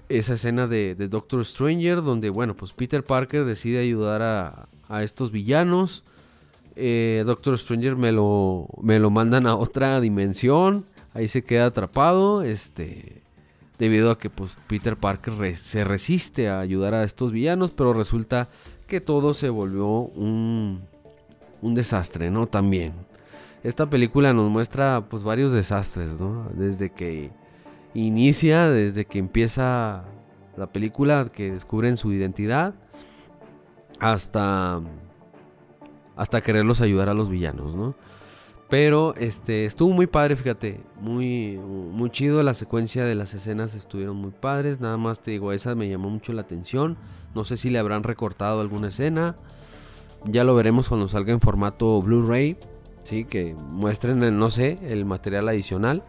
Esa 0.08 0.34
escena 0.34 0.66
de, 0.66 0.94
Doctor 0.94 1.44
Stranger, 1.44 2.02
donde, 2.02 2.30
bueno, 2.30 2.56
pues 2.56 2.72
Peter 2.72 3.04
Parker 3.04 3.44
decide 3.44 3.80
ayudar 3.80 4.22
a, 4.22 5.02
estos 5.02 5.30
villanos. 5.30 6.04
Eh, 6.74 7.22
Doctor 7.26 7.58
Stranger 7.58 7.96
me 7.96 8.10
lo, 8.10 8.68
me 8.80 8.98
lo 8.98 9.10
mandan 9.10 9.46
a 9.46 9.54
otra 9.54 10.00
dimensión. 10.00 10.86
Ahí 11.12 11.28
se 11.28 11.42
queda 11.42 11.66
atrapado. 11.66 12.42
Este. 12.42 13.22
Debido 13.78 14.10
a 14.10 14.18
que 14.18 14.30
pues, 14.30 14.58
Peter 14.66 14.96
Parker 14.96 15.54
se 15.54 15.84
resiste 15.84 16.48
a 16.48 16.60
ayudar 16.60 16.94
a 16.94 17.04
estos 17.04 17.32
villanos. 17.32 17.72
Pero 17.72 17.92
resulta 17.92 18.48
que 18.86 19.02
todo 19.02 19.34
se 19.34 19.50
volvió 19.50 19.86
un, 19.86 20.80
un 21.60 21.74
desastre, 21.74 22.30
¿no? 22.30 22.46
También. 22.46 22.92
Esta 23.62 23.90
película 23.90 24.32
nos 24.32 24.50
muestra 24.50 25.04
pues 25.08 25.22
varios 25.22 25.52
desastres, 25.52 26.18
¿no? 26.20 26.48
Desde 26.54 26.88
que 26.88 27.30
inicia, 28.06 28.68
desde 28.68 29.04
que 29.04 29.18
empieza 29.18 30.04
la 30.56 30.72
película, 30.72 31.26
que 31.32 31.50
descubren 31.50 31.96
su 31.96 32.12
identidad, 32.12 32.74
hasta 34.00 34.80
hasta 36.16 36.40
quererlos 36.40 36.80
ayudar 36.80 37.08
a 37.08 37.14
los 37.14 37.30
villanos, 37.30 37.76
¿no? 37.76 37.94
Pero 38.68 39.14
este 39.16 39.64
estuvo 39.64 39.94
muy 39.94 40.06
padre, 40.06 40.36
fíjate, 40.36 40.80
muy 41.00 41.56
muy 41.56 42.10
chido 42.10 42.42
la 42.42 42.54
secuencia 42.54 43.04
de 43.04 43.14
las 43.14 43.32
escenas 43.34 43.74
estuvieron 43.74 44.16
muy 44.16 44.32
padres, 44.32 44.80
nada 44.80 44.96
más 44.96 45.22
te 45.22 45.30
digo, 45.30 45.52
esa 45.52 45.74
me 45.74 45.88
llamó 45.88 46.10
mucho 46.10 46.32
la 46.32 46.42
atención. 46.42 46.98
No 47.34 47.44
sé 47.44 47.56
si 47.56 47.70
le 47.70 47.78
habrán 47.78 48.02
recortado 48.02 48.60
alguna 48.60 48.88
escena. 48.88 49.36
Ya 50.24 50.44
lo 50.44 50.54
veremos 50.54 50.88
cuando 50.88 51.08
salga 51.08 51.32
en 51.32 51.40
formato 51.40 52.02
Blu-ray, 52.02 52.58
sí, 53.04 53.24
que 53.24 53.54
muestren 53.54 54.38
no 54.38 54.50
sé, 54.50 54.78
el 54.82 55.04
material 55.04 55.48
adicional. 55.48 56.02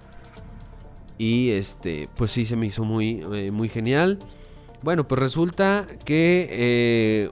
Y 1.20 1.52
este, 1.52 2.08
pues 2.16 2.32
sí, 2.32 2.46
se 2.46 2.56
me 2.56 2.66
hizo 2.66 2.86
muy, 2.86 3.22
eh, 3.34 3.52
muy 3.52 3.68
genial. 3.68 4.20
Bueno, 4.82 5.06
pues 5.06 5.20
resulta 5.20 5.86
que 6.06 6.48
eh, 6.50 7.30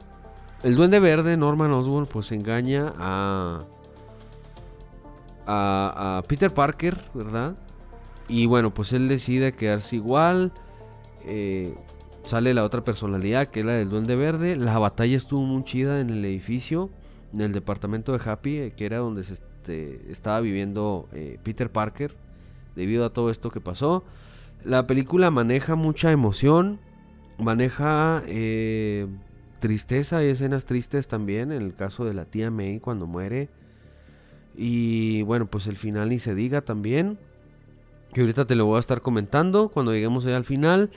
el 0.61 0.75
Duende 0.75 0.99
Verde, 0.99 1.37
Norman 1.37 1.71
Osborn, 1.71 2.05
pues 2.05 2.33
engaña 2.33 2.93
a, 2.97 3.61
a, 5.45 6.21
Peter 6.27 6.53
Parker, 6.53 6.97
¿verdad? 7.13 7.55
Y 8.27 8.45
bueno, 8.45 8.73
pues 8.73 8.91
él 8.91 9.07
decide 9.07 9.53
quedarse 9.53 9.95
igual. 9.95 10.51
Eh, 11.25 11.73
sale 12.23 12.53
la 12.53 12.65
otra 12.65 12.83
personalidad, 12.83 13.47
que 13.47 13.61
es 13.61 13.65
la 13.65 13.71
del 13.71 13.89
Duende 13.89 14.17
Verde. 14.17 14.57
La 14.57 14.77
batalla 14.79 15.15
estuvo 15.15 15.43
muy 15.43 15.63
chida 15.63 16.01
en 16.01 16.09
el 16.09 16.25
edificio, 16.25 16.89
en 17.33 17.39
el 17.39 17.53
departamento 17.53 18.11
de 18.11 18.29
Happy, 18.29 18.73
que 18.75 18.85
era 18.85 18.97
donde 18.97 19.23
se 19.23 19.35
este, 19.35 20.11
estaba 20.11 20.41
viviendo 20.41 21.07
Peter 21.43 21.71
Parker 21.71 22.26
debido 22.77 23.03
a 23.03 23.11
todo 23.11 23.29
esto 23.29 23.49
que 23.49 23.59
pasó. 23.59 24.05
La 24.63 24.87
película 24.87 25.31
maneja 25.31 25.75
mucha 25.75 26.11
emoción, 26.11 26.79
maneja 27.37 28.23
eh, 28.27 29.07
tristeza 29.59 30.23
y 30.23 30.27
escenas 30.27 30.65
tristes 30.65 31.07
también, 31.07 31.51
en 31.51 31.63
el 31.63 31.73
caso 31.73 32.05
de 32.05 32.13
la 32.13 32.25
tía 32.25 32.51
May 32.51 32.79
cuando 32.79 33.07
muere. 33.07 33.49
Y 34.55 35.23
bueno, 35.23 35.47
pues 35.47 35.67
el 35.67 35.75
final 35.75 36.09
ni 36.09 36.19
se 36.19 36.35
diga 36.35 36.61
también. 36.61 37.17
Que 38.13 38.21
ahorita 38.21 38.45
te 38.45 38.55
lo 38.55 38.65
voy 38.65 38.77
a 38.77 38.79
estar 38.79 39.01
comentando 39.01 39.69
cuando 39.69 39.91
lleguemos 39.91 40.25
al 40.27 40.43
final. 40.43 40.91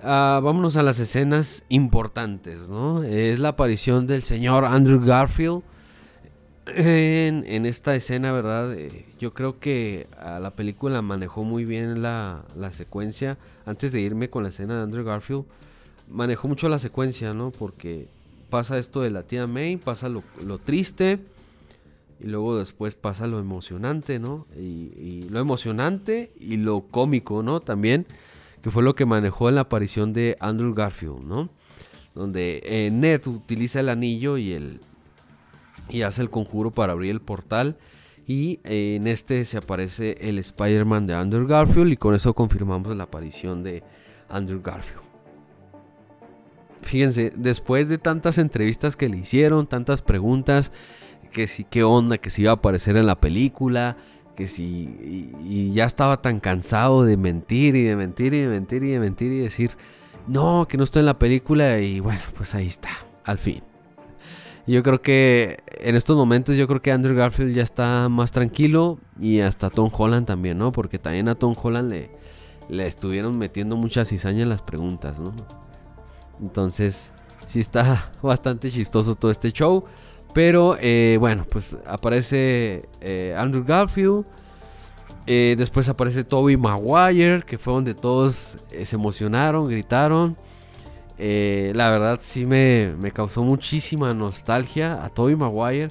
Ah, 0.00 0.40
vámonos 0.42 0.76
a 0.76 0.82
las 0.82 0.98
escenas 0.98 1.64
importantes, 1.68 2.70
¿no? 2.70 3.02
Es 3.02 3.38
la 3.38 3.48
aparición 3.48 4.06
del 4.06 4.22
señor 4.22 4.64
Andrew 4.64 5.00
Garfield 5.04 5.62
en, 6.66 7.66
esta 7.66 7.94
escena, 7.94 8.32
¿verdad? 8.32 8.72
Eh, 8.74 9.04
yo 9.18 9.32
creo 9.32 9.58
que 9.58 10.06
la 10.18 10.50
película 10.50 11.02
manejó 11.02 11.44
muy 11.44 11.64
bien 11.64 12.02
la, 12.02 12.44
secuencia. 12.70 13.38
Antes 13.66 13.92
de 13.92 14.00
irme 14.00 14.30
con 14.30 14.42
la 14.42 14.50
escena 14.50 14.76
de 14.76 14.82
Andrew 14.82 15.04
Garfield, 15.04 15.44
manejó 16.08 16.48
mucho 16.48 16.68
la 16.68 16.78
secuencia, 16.78 17.34
¿no? 17.34 17.50
Porque 17.50 18.06
pasa 18.50 18.78
esto 18.78 19.00
de 19.00 19.10
la 19.10 19.22
tía 19.22 19.46
May, 19.46 19.76
pasa 19.76 20.08
lo, 20.08 20.22
triste 20.58 21.18
y 22.20 22.26
luego 22.26 22.58
después 22.58 22.94
pasa 22.94 23.26
lo 23.26 23.38
emocionante, 23.40 24.18
¿no? 24.18 24.46
Y, 24.56 25.22
lo 25.30 25.40
emocionante 25.40 26.30
y 26.38 26.58
lo 26.58 26.82
cómico, 26.82 27.42
¿no? 27.42 27.60
También, 27.60 28.06
que 28.62 28.70
fue 28.70 28.82
lo 28.82 28.94
que 28.94 29.06
manejó 29.06 29.48
en 29.48 29.56
la 29.56 29.62
aparición 29.62 30.12
de 30.12 30.36
Andrew 30.38 30.74
Garfield, 30.74 31.22
¿no? 31.22 31.48
Donde 32.14 32.62
eh, 32.64 32.90
Ned 32.92 33.26
utiliza 33.26 33.80
el 33.80 33.88
anillo 33.88 34.36
y 34.36 34.52
el, 34.52 34.80
y 35.88 36.02
hace 36.02 36.22
el 36.22 36.30
conjuro 36.30 36.70
para 36.70 36.92
abrir 36.92 37.10
el 37.10 37.20
portal. 37.20 37.76
Y 38.26 38.60
eh, 38.64 38.96
en 38.96 39.06
este 39.06 39.44
se 39.44 39.58
aparece 39.58 40.16
el 40.20 40.38
Spider-Man 40.38 41.06
de 41.06 41.14
Andrew 41.14 41.46
Garfield 41.46 41.92
y 41.92 41.96
con 41.96 42.14
eso 42.14 42.34
confirmamos 42.34 42.96
la 42.96 43.04
aparición 43.04 43.62
de 43.62 43.82
Andrew 44.28 44.60
Garfield. 44.62 45.02
Fíjense, 46.82 47.32
después 47.36 47.88
de 47.88 47.98
tantas 47.98 48.38
entrevistas 48.38 48.96
que 48.96 49.08
le 49.08 49.18
hicieron, 49.18 49.66
tantas 49.66 50.02
preguntas, 50.02 50.72
que 51.32 51.46
si 51.46 51.64
qué 51.64 51.84
onda, 51.84 52.18
que 52.18 52.30
si 52.30 52.42
iba 52.42 52.50
a 52.50 52.54
aparecer 52.54 52.96
en 52.96 53.06
la 53.06 53.20
película, 53.20 53.96
que 54.36 54.46
si 54.46 55.32
y 55.44 55.72
ya 55.72 55.84
estaba 55.84 56.20
tan 56.20 56.40
cansado 56.40 57.04
de 57.04 57.16
mentir 57.16 57.76
y 57.76 57.84
de 57.84 57.96
mentir 57.96 58.34
y 58.34 58.40
de 58.40 58.48
mentir 58.48 58.82
y 58.82 58.90
de 58.90 59.00
mentir 59.00 59.32
y 59.32 59.38
decir, 59.38 59.70
no, 60.26 60.66
que 60.68 60.76
no 60.76 60.84
estoy 60.84 61.00
en 61.00 61.06
la 61.06 61.18
película 61.18 61.78
y 61.80 62.00
bueno, 62.00 62.20
pues 62.36 62.54
ahí 62.54 62.66
está, 62.66 62.90
al 63.24 63.38
fin. 63.38 63.62
Yo 64.66 64.82
creo 64.82 65.02
que 65.02 65.58
en 65.80 65.96
estos 65.96 66.16
momentos 66.16 66.56
yo 66.56 66.68
creo 66.68 66.80
que 66.80 66.92
Andrew 66.92 67.16
Garfield 67.16 67.54
ya 67.54 67.62
está 67.62 68.08
más 68.08 68.30
tranquilo 68.30 68.98
y 69.20 69.40
hasta 69.40 69.70
Tom 69.70 69.90
Holland 69.92 70.26
también, 70.26 70.58
¿no? 70.58 70.70
Porque 70.70 70.98
también 70.98 71.28
a 71.28 71.34
Tom 71.34 71.56
Holland 71.60 71.90
le, 71.90 72.10
le 72.68 72.86
estuvieron 72.86 73.36
metiendo 73.38 73.76
mucha 73.76 74.04
cizaña 74.04 74.42
en 74.42 74.48
las 74.48 74.62
preguntas, 74.62 75.18
¿no? 75.18 75.34
Entonces, 76.40 77.12
sí 77.46 77.60
está 77.60 78.10
bastante 78.22 78.70
chistoso 78.70 79.14
todo 79.14 79.30
este 79.30 79.52
show. 79.52 79.84
Pero 80.32 80.76
eh, 80.80 81.18
bueno, 81.20 81.44
pues 81.50 81.76
aparece 81.86 82.88
eh, 83.00 83.34
Andrew 83.36 83.64
Garfield. 83.64 84.24
Eh, 85.26 85.54
después 85.56 85.88
aparece 85.88 86.24
Toby 86.24 86.56
Maguire, 86.56 87.42
que 87.42 87.58
fue 87.58 87.74
donde 87.74 87.94
todos 87.94 88.58
se 88.82 88.96
emocionaron, 88.96 89.66
gritaron. 89.66 90.36
Eh, 91.18 91.72
la 91.74 91.90
verdad 91.90 92.18
sí 92.20 92.46
me, 92.46 92.94
causó 93.12 93.42
muchísima 93.42 94.14
nostalgia 94.14 95.04
a 95.04 95.08
Tobey 95.08 95.36
Maguire, 95.36 95.88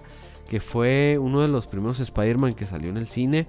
que 0.49 0.59
fue 0.59 1.17
uno 1.19 1.41
de 1.41 1.47
los 1.47 1.67
primeros 1.67 1.99
Spider-Man 1.99 2.53
que 2.53 2.65
salió 2.65 2.89
en 2.89 2.97
el 2.97 3.07
cine. 3.07 3.47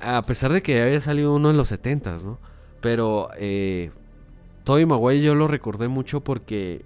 A 0.00 0.22
pesar 0.22 0.52
de 0.52 0.62
que 0.62 0.80
había 0.80 1.00
salido 1.00 1.34
uno 1.34 1.50
en 1.50 1.56
los 1.56 1.70
70s, 1.70 2.24
¿no? 2.24 2.38
Pero 2.80 3.28
eh, 3.36 3.90
Tobey 4.64 4.86
Maguire 4.86 5.22
yo 5.22 5.34
lo 5.34 5.46
recordé 5.46 5.88
mucho 5.88 6.22
porque 6.22 6.84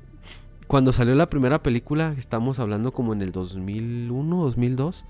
cuando 0.66 0.92
salió 0.92 1.14
la 1.14 1.26
primera 1.26 1.62
película, 1.62 2.14
estamos 2.18 2.59
hablando 2.59 2.92
como 2.92 3.12
en 3.12 3.22
el 3.22 3.33
2001, 3.33 4.42
2002, 4.42 5.05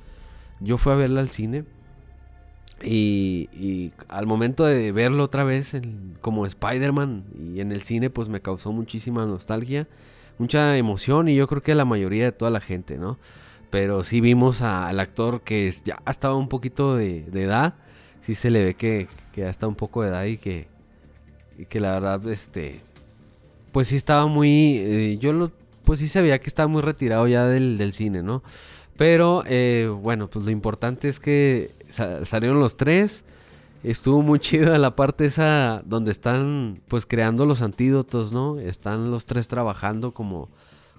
yo 0.61 0.77
fui 0.77 0.93
a 0.93 0.97
verla 0.97 1.21
al 1.21 1.31
cine. 1.31 1.65
Y, 2.83 3.93
al 4.09 4.27
momento 4.27 4.65
de 4.65 4.93
verlo 4.93 5.25
otra 5.25 5.45
vez 5.45 5.77
como 6.21 6.45
Spider-Man 6.45 7.25
y 7.55 7.61
en 7.61 7.73
el 7.73 7.83
cine, 7.83 8.11
pues 8.11 8.29
me 8.29 8.41
causó 8.41 8.73
muchísima 8.73 9.25
nostalgia, 9.27 9.89
mucha 10.39 10.77
emoción 10.77 11.29
y 11.29 11.37
yo 11.37 11.47
creo 11.47 11.63
que 11.63 11.75
la 11.75 11.85
mayoría 11.85 12.25
de 12.27 12.33
toda 12.33 12.51
la 12.51 12.61
gente, 12.61 12.99
¿no? 12.99 13.19
Pero 13.71 14.05
sí 14.05 14.21
vimos 14.21 14.63
al 14.63 15.01
actor 15.01 15.41
que 15.41 15.71
ya 15.85 15.99
estaba 16.09 16.37
un 16.37 16.49
poquito 16.49 16.97
de, 16.97 17.25
edad, 17.33 17.75
sí 18.21 18.35
se 18.35 18.51
le 18.51 18.63
ve 18.65 18.75
que, 18.75 19.09
ya 19.35 19.49
está 19.49 19.67
un 19.67 19.75
poco 19.75 20.03
de 20.03 20.09
edad 20.09 20.25
y 20.25 20.37
que, 20.37 20.69
que 21.69 21.81
la 21.81 21.93
verdad, 21.93 22.27
este, 22.29 22.81
pues 23.73 23.89
sí 23.89 23.97
estaba 23.97 24.27
muy, 24.27 24.79
eh, 24.79 25.19
yo 25.19 25.51
pues 25.85 25.99
sí 26.01 26.09
se 26.09 26.21
veía 26.21 26.41
que 26.41 26.49
estaba 26.49 26.69
muy 26.69 26.83
retirado 26.83 27.27
ya 27.27 27.47
del, 27.47 27.79
del 27.79 27.93
cine, 27.93 28.23
¿no? 28.23 28.43
Pero 28.97 29.43
eh, 29.47 29.91
bueno, 30.03 30.29
pues 30.29 30.45
lo 30.45 30.51
importante 30.51 31.09
es 31.09 31.21
que 31.21 31.71
salieron 31.89 32.61
los 32.61 32.77
tres. 32.77 33.25
Estuvo 33.83 34.23
muy 34.23 34.39
chida 34.41 34.79
la 34.79 34.97
parte 34.97 35.27
esa 35.27 35.83
donde 35.85 36.11
están 36.11 36.81
pues 36.89 37.07
creando 37.07 37.47
los 37.47 37.63
antídotos, 37.63 38.33
¿no? 38.33 38.59
Están 38.59 39.11
los 39.11 39.27
tres 39.27 39.49
trabajando 39.49 40.13
como, 40.13 40.49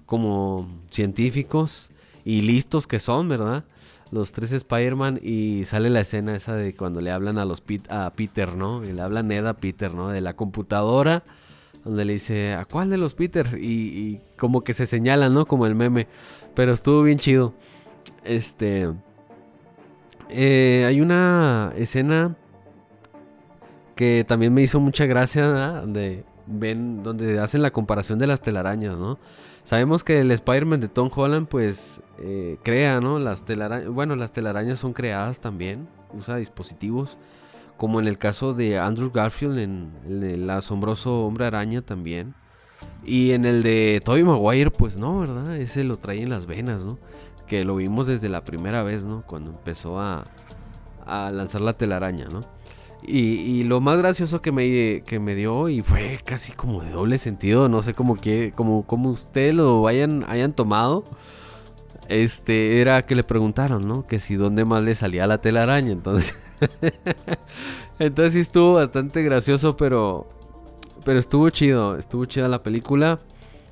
como 0.06 0.68
científicos 0.90 1.90
y 2.24 2.42
listos 2.42 2.86
que 2.86 2.98
son, 2.98 3.28
¿verdad? 3.28 3.64
Los 4.10 4.32
tres 4.32 4.52
Spider-Man 4.52 5.20
y 5.22 5.64
sale 5.66 5.90
la 5.90 6.00
escena 6.00 6.34
esa 6.34 6.54
de 6.54 6.74
cuando 6.74 7.00
le 7.00 7.10
hablan 7.10 7.36
a, 7.36 7.44
los 7.44 7.62
a 7.90 8.12
Peter, 8.14 8.54
¿no? 8.54 8.84
Y 8.84 8.92
le 8.92 9.02
habla 9.02 9.22
Ned 9.22 9.44
a 9.46 9.54
Peter, 9.54 9.92
¿no? 9.92 10.08
De 10.08 10.22
la 10.22 10.34
computadora, 10.34 11.24
donde 11.84 12.06
le 12.06 12.14
dice, 12.14 12.54
¿a 12.54 12.64
cuál 12.64 12.88
de 12.88 12.96
los 12.96 13.14
Peter? 13.14 13.46
Y, 13.60 13.66
y 13.66 14.20
como 14.38 14.64
que 14.64 14.72
se 14.72 14.86
señalan, 14.86 15.34
¿no? 15.34 15.44
Como 15.44 15.66
el 15.66 15.74
meme. 15.74 16.06
Pero 16.54 16.72
estuvo 16.72 17.02
bien 17.02 17.18
chido. 17.18 17.54
Este... 18.24 18.92
Eh, 20.30 20.84
hay 20.86 21.00
una 21.00 21.72
escena 21.76 22.36
que 23.94 24.24
también 24.28 24.52
me 24.52 24.62
hizo 24.62 24.78
mucha 24.78 25.06
gracia, 25.06 25.46
donde 25.46 26.24
ven, 26.46 27.02
donde 27.02 27.40
hacen 27.40 27.62
la 27.62 27.70
comparación 27.70 28.18
de 28.18 28.26
las 28.26 28.42
telarañas, 28.42 28.98
¿no? 28.98 29.18
Sabemos 29.64 30.04
que 30.04 30.20
el 30.20 30.30
Spider-Man 30.30 30.80
de 30.80 30.88
Tom 30.88 31.10
Holland, 31.14 31.48
pues, 31.48 32.02
eh, 32.18 32.58
crea, 32.62 33.00
¿no? 33.00 33.18
Las 33.18 33.44
telarañas, 33.44 33.88
bueno, 33.88 34.16
las 34.16 34.32
telarañas 34.32 34.78
son 34.78 34.92
creadas 34.92 35.40
también, 35.40 35.88
usa 36.12 36.36
dispositivos 36.36 37.18
como 37.78 38.00
en 38.00 38.08
el 38.08 38.18
caso 38.18 38.52
de 38.52 38.78
Andrew 38.78 39.10
Garfield 39.10 39.58
en, 39.58 39.92
el 40.04 40.50
asombroso 40.50 41.24
Hombre 41.24 41.46
Araña 41.46 41.80
también. 41.80 42.34
Y 43.04 43.30
en 43.30 43.46
el 43.46 43.62
de 43.62 44.02
Tobey 44.04 44.24
Maguire, 44.24 44.70
pues 44.70 44.98
no, 44.98 45.20
¿verdad? 45.20 45.56
Ese 45.56 45.84
lo 45.84 45.96
trae 45.96 46.20
en 46.20 46.28
las 46.28 46.44
venas, 46.46 46.84
¿no? 46.84 46.98
Que 47.48 47.64
lo 47.64 47.76
vimos 47.76 48.06
desde 48.06 48.28
la 48.28 48.44
primera 48.44 48.82
vez, 48.82 49.04
¿no? 49.04 49.24
Cuando 49.26 49.50
empezó 49.50 49.98
a, 49.98 50.24
a 51.06 51.30
lanzar 51.32 51.62
la 51.62 51.72
telaraña, 51.72 52.26
¿no? 52.26 52.42
Y, 53.06 53.62
lo 53.64 53.80
más 53.80 53.98
gracioso 53.98 54.42
que 54.42 54.52
me, 54.52 55.02
que 55.06 55.18
me 55.20 55.34
dio, 55.34 55.68
y 55.68 55.82
fue 55.82 56.18
casi 56.24 56.52
como 56.52 56.82
de 56.82 56.90
doble 56.90 57.16
sentido, 57.16 57.68
no 57.68 57.80
sé 57.80 57.94
cómo 57.94 58.16
que, 58.16 58.52
como, 58.54 58.84
como 58.86 59.10
ustedes 59.10 59.54
lo 59.54 59.86
hayan, 59.86 60.24
hayan 60.28 60.52
tomado, 60.52 61.04
este, 62.08 62.80
era 62.80 63.02
que 63.02 63.14
le 63.14 63.22
preguntaron, 63.24 63.86
¿no? 63.86 64.06
Que 64.06 64.18
si 64.18 64.34
dónde 64.34 64.64
más 64.64 64.82
le 64.82 64.94
salía 64.94 65.26
la 65.26 65.40
telaraña, 65.40 65.92
entonces... 65.92 66.36
entonces 67.98 68.34
sí 68.34 68.40
estuvo 68.40 68.74
bastante 68.74 69.22
gracioso, 69.22 69.76
pero... 69.76 70.28
Pero 71.04 71.20
estuvo 71.20 71.48
chido, 71.50 71.96
estuvo 71.96 72.24
chida 72.26 72.48
la 72.48 72.62
película. 72.62 73.20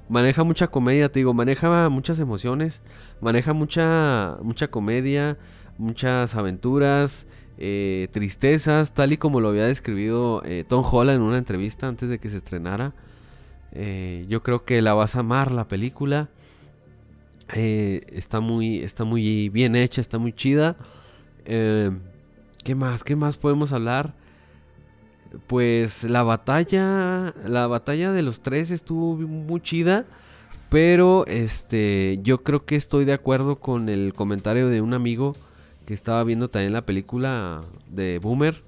Maneja 0.08 0.44
mucha 0.44 0.68
comedia, 0.68 1.10
te 1.10 1.18
digo, 1.18 1.34
maneja 1.34 1.88
muchas 1.90 2.20
emociones, 2.20 2.82
maneja 3.20 3.52
mucha, 3.52 4.38
mucha 4.42 4.68
comedia, 4.68 5.38
muchas 5.78 6.34
aventuras. 6.34 7.26
Eh, 7.58 8.08
tristezas, 8.12 8.92
tal 8.92 9.14
y 9.14 9.16
como 9.16 9.40
lo 9.40 9.48
había 9.48 9.64
describido 9.64 10.42
eh, 10.44 10.64
Tom 10.68 10.84
Holland 10.84 11.16
en 11.16 11.22
una 11.22 11.38
entrevista 11.38 11.88
antes 11.88 12.10
de 12.10 12.18
que 12.18 12.28
se 12.28 12.36
estrenara. 12.36 12.92
Eh, 13.72 14.26
yo 14.28 14.42
creo 14.42 14.64
que 14.64 14.82
la 14.82 14.92
vas 14.92 15.16
a 15.16 15.20
amar 15.20 15.52
la 15.52 15.66
película. 15.66 16.28
está, 17.48 18.40
muy, 18.40 18.78
está 18.78 19.04
muy 19.04 19.48
bien 19.48 19.74
hecha, 19.76 20.00
está 20.00 20.18
muy 20.18 20.32
chida. 20.32 20.76
¿Qué 21.44 22.74
más? 22.74 23.04
¿Qué 23.04 23.16
más 23.16 23.38
podemos 23.38 23.72
hablar? 23.72 24.14
Pues 25.46 26.04
la 26.04 26.22
batalla, 26.22 27.34
la 27.46 27.66
batalla 27.66 28.12
de 28.12 28.22
los 28.22 28.40
tres 28.40 28.70
estuvo 28.70 29.16
muy 29.16 29.60
chida. 29.60 30.04
Pero 30.76 31.24
este, 31.26 32.18
yo 32.20 32.42
creo 32.42 32.66
que 32.66 32.76
estoy 32.76 33.06
de 33.06 33.14
acuerdo 33.14 33.56
con 33.56 33.88
el 33.88 34.12
comentario 34.12 34.68
de 34.68 34.82
un 34.82 34.92
amigo 34.92 35.34
que 35.86 35.94
estaba 35.94 36.22
viendo 36.22 36.50
también 36.50 36.74
la 36.74 36.84
película 36.84 37.62
de 37.88 38.18
Boomer, 38.18 38.62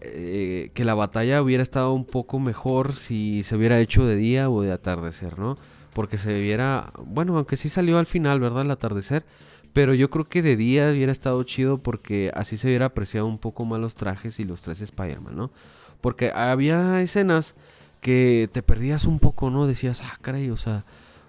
eh, 0.00 0.72
que 0.74 0.84
la 0.84 0.94
batalla 0.94 1.40
hubiera 1.40 1.62
estado 1.62 1.92
un 1.92 2.06
poco 2.06 2.40
mejor 2.40 2.92
si 2.92 3.44
se 3.44 3.54
hubiera 3.54 3.78
hecho 3.78 4.04
de 4.04 4.16
día 4.16 4.50
o 4.50 4.62
de 4.62 4.72
atardecer, 4.72 5.38
¿no? 5.38 5.56
Porque 5.94 6.18
se 6.18 6.40
viera, 6.40 6.92
bueno, 7.06 7.36
aunque 7.36 7.56
sí 7.56 7.68
salió 7.68 7.98
al 7.98 8.06
final, 8.06 8.40
¿verdad? 8.40 8.62
El 8.62 8.72
atardecer, 8.72 9.24
pero 9.72 9.94
yo 9.94 10.10
creo 10.10 10.24
que 10.24 10.42
de 10.42 10.56
día 10.56 10.90
hubiera 10.90 11.12
estado 11.12 11.40
chido 11.44 11.78
porque 11.78 12.32
así 12.34 12.56
se 12.56 12.66
hubiera 12.66 12.86
apreciado 12.86 13.28
un 13.28 13.38
poco 13.38 13.64
más 13.64 13.78
los 13.78 13.94
trajes 13.94 14.40
y 14.40 14.44
los 14.44 14.62
tres 14.62 14.80
Spider-Man, 14.80 15.36
¿no? 15.36 15.52
Porque 16.00 16.32
había 16.34 17.00
escenas 17.00 17.54
que 18.00 18.50
te 18.52 18.64
perdías 18.64 19.04
un 19.04 19.20
poco, 19.20 19.50
¿no? 19.50 19.68
Decías, 19.68 20.02
ah, 20.02 20.18
caray, 20.20 20.50
o 20.50 20.56
sea, 20.56 20.82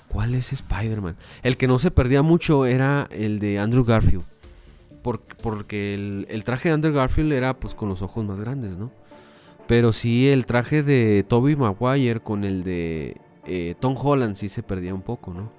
¿cuál 0.09 0.35
es 0.35 0.51
Spider-Man? 0.51 1.15
El 1.43 1.57
que 1.57 1.67
no 1.67 1.77
se 1.79 1.91
perdía 1.91 2.21
mucho 2.21 2.65
era 2.65 3.07
el 3.11 3.39
de 3.39 3.59
Andrew 3.59 3.83
Garfield 3.83 4.25
porque 5.41 5.93
el, 5.95 6.43
traje 6.43 6.69
de 6.69 6.75
Andrew 6.75 6.93
Garfield 6.93 7.33
era 7.33 7.59
pues 7.59 7.73
con 7.73 7.89
los 7.89 8.01
ojos 8.01 8.25
más 8.25 8.41
grandes, 8.41 8.77
¿no? 8.77 8.91
Pero 9.67 9.91
sí 9.91 10.29
el 10.29 10.45
traje 10.45 10.83
de 10.83 11.23
Toby 11.27 11.55
Maguire 11.55 12.19
con 12.19 12.43
el 12.43 12.63
de 12.63 13.17
eh, 13.45 13.75
Tom 13.79 13.95
Holland 13.97 14.35
sí 14.35 14.49
se 14.49 14.63
perdía 14.63 14.93
un 14.93 15.01
poco, 15.01 15.33
¿no? 15.33 15.51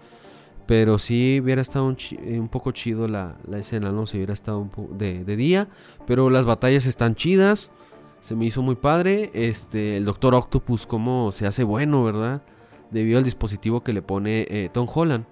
Pero 0.67 0.99
sí 0.99 1.41
hubiera 1.43 1.63
estado 1.63 1.87
un, 1.87 1.97
eh, 2.13 2.41
poco 2.51 2.71
chido 2.73 3.09
la, 3.09 3.37
escena, 3.57 3.91
¿no? 3.91 4.07
Si 4.07 4.19
hubiera 4.19 4.33
estado 4.33 4.69
de, 4.93 5.25
de, 5.25 5.37
día. 5.37 5.69
Pero 6.07 6.31
las 6.31 6.47
batallas 6.47 6.87
están 6.87 7.17
chidas. 7.17 7.73
Se 8.21 8.37
me 8.37 8.47
hizo 8.47 8.63
muy 8.63 8.77
padre. 8.77 9.31
Este, 9.35 9.97
el 9.97 10.05
Doctor 10.05 10.35
Octopus, 10.35 10.87
cómo 10.87 11.33
se 11.33 11.47
hace 11.47 11.65
bueno, 11.65 12.05
¿verdad? 12.05 12.43
Debido 12.91 13.19
al 13.19 13.25
dispositivo 13.25 13.83
que 13.83 13.93
le 13.93 14.03
pone 14.03 14.47
eh, 14.49 14.69
Tom 14.73 14.89
Holland 14.93 15.25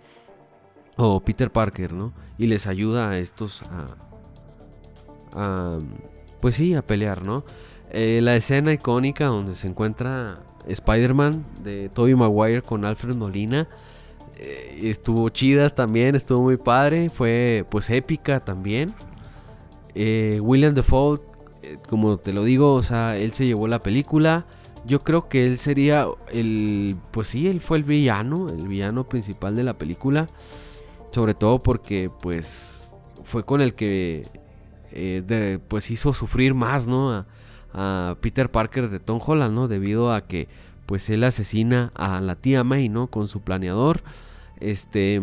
o 0.97 1.21
Peter 1.21 1.51
Parker, 1.51 1.93
¿no? 1.93 2.13
Y 2.39 2.47
les 2.47 2.67
ayuda 2.67 3.11
a 3.11 3.19
estos 3.19 3.63
a, 5.33 5.79
pues 6.41 6.55
sí, 6.57 6.75
a 6.75 6.83
pelear, 6.83 7.23
¿no? 7.23 7.45
Eh, 7.91 8.21
la 8.23 8.37
escena 8.37 8.73
icónica 8.73 9.27
donde 9.27 9.55
se 9.55 9.69
encuentra 9.69 10.41
Spider-Man 10.67 11.45
de 11.63 11.89
Tobey 11.89 12.15
Maguire 12.15 12.63
con 12.63 12.85
Alfred 12.85 13.15
Molina 13.15 13.69
eh, 14.37 14.81
estuvo 14.83 15.29
chidas 15.31 15.75
también, 15.75 16.15
estuvo 16.15 16.43
muy 16.43 16.57
padre, 16.57 17.11
fue 17.11 17.65
pues 17.71 17.91
épica 17.91 18.41
también. 18.41 18.95
William 20.41 20.75
Defoe, 20.75 21.21
como 21.89 22.19
te 22.19 22.33
lo 22.33 22.45
digo, 22.45 22.75
o 22.75 22.83
sea, 22.83 23.17
él 23.17 23.33
se 23.33 23.47
llevó 23.47 23.67
la 23.67 23.83
película. 23.83 24.47
Yo 24.89 25.05
creo 25.05 25.29
que 25.29 25.47
él 25.47 25.59
sería 25.59 26.07
el, 26.33 26.97
pues 27.11 27.29
sí, 27.29 27.47
él 27.47 27.61
fue 27.61 27.77
el 27.77 27.85
villano, 27.85 28.49
el 28.49 28.67
villano 28.67 29.07
principal 29.07 29.55
de 29.55 29.63
la 29.63 29.77
película. 29.77 30.29
Sobre 31.13 31.35
todo 31.35 31.63
porque 31.63 32.11
pues 32.23 32.97
fue 33.23 33.45
con 33.45 33.61
el 33.61 33.75
que 33.75 34.27
eh, 34.93 35.59
pues 35.69 35.91
hizo 35.91 36.15
sufrir 36.15 36.55
más, 36.55 36.87
¿no? 36.87 37.27
A, 37.75 38.17
Peter 38.23 38.51
Parker 38.51 38.89
de 38.89 38.99
Tom 38.99 39.21
Holland, 39.25 39.55
¿no? 39.55 39.69
Debido 39.69 40.11
a 40.11 40.23
que 40.23 40.49
pues 40.87 41.11
él 41.11 41.23
asesina 41.23 41.93
a 41.95 42.23
la 42.23 42.35
tía 42.35 42.65
May, 42.65 42.89
¿no? 42.89 43.09
Con 43.09 43.29
su 43.29 43.43
planeador. 43.43 44.03
Este, 44.59 45.23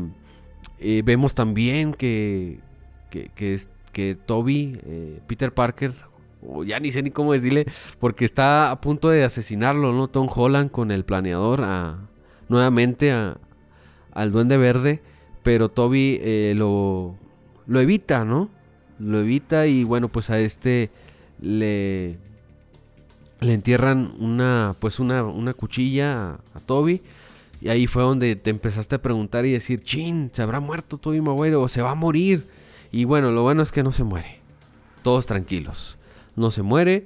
eh, 0.80 1.02
vemos 1.04 1.34
también 1.34 1.96
que, 1.96 2.60
que, 3.10 3.30
que, 3.30 3.60
que 3.92 4.16
Toby, 4.16 4.74
eh, 4.86 5.22
Peter 5.26 5.52
Parker, 5.52 5.92
ya 6.66 6.80
ni 6.80 6.92
sé 6.92 7.04
ni 7.04 7.12
cómo 7.12 7.34
decirle, 7.34 7.66
porque 8.00 8.26
está 8.26 8.72
a 8.72 8.82
punto 8.82 9.10
de 9.10 9.24
asesinarlo, 9.24 9.94
¿no? 9.94 10.08
Tom 10.08 10.28
Holland 10.34 10.72
con 10.72 10.92
el 10.92 11.06
planeador 11.06 11.64
a, 11.64 12.00
nuevamente 12.50 13.12
a, 13.12 13.38
al 14.12 14.32
duende 14.32 14.58
verde 14.58 15.02
pero 15.46 15.70
Toby 15.70 16.20
eh, 16.24 16.56
lo, 16.58 17.16
evita, 17.68 18.26
¿no? 18.26 18.50
Lo 18.98 19.20
evita 19.20 19.68
y 19.68 19.84
bueno, 19.84 20.10
pues 20.10 20.32
a 20.32 20.40
este 20.40 20.90
le, 21.40 22.18
le 23.42 23.54
entierran 23.54 24.16
una, 24.18 24.76
pues 24.80 25.00
una, 25.00 25.24
una 25.24 25.54
cuchilla 25.54 26.40
a, 26.56 26.60
Toby. 26.66 27.04
Y 27.62 27.70
ahí 27.70 27.86
fue 27.86 28.02
donde 28.02 28.36
te 28.36 28.50
empezaste 28.50 28.96
a 28.96 29.02
preguntar 29.04 29.46
y 29.46 29.52
decir, 29.52 29.82
chin, 29.82 30.32
¿se 30.34 30.42
habrá 30.42 30.60
muerto 30.60 30.98
Toby 30.98 31.22
Maguire 31.22 31.58
o 31.58 31.68
se 31.68 31.84
va 31.84 31.92
a 31.92 31.96
morir? 31.96 32.48
Y 32.92 33.04
bueno, 33.04 33.30
lo 33.30 33.44
bueno 33.44 33.62
es 33.62 33.72
que 33.72 33.84
no 33.84 33.92
se 33.92 34.04
muere. 34.04 34.40
Todos 35.04 35.28
tranquilos. 35.28 36.00
No 36.36 36.52
se 36.52 36.62
muere. 36.62 37.06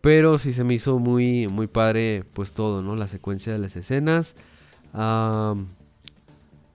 Pero 0.00 0.38
sí 0.38 0.52
se 0.52 0.62
me 0.64 0.74
hizo 0.74 0.98
muy, 0.98 1.48
muy 1.48 1.66
padre, 1.66 2.24
pues 2.32 2.52
todo, 2.52 2.82
¿no? 2.82 2.94
La 2.94 3.08
secuencia 3.08 3.52
de 3.52 3.58
las 3.58 3.74
escenas. 3.76 4.36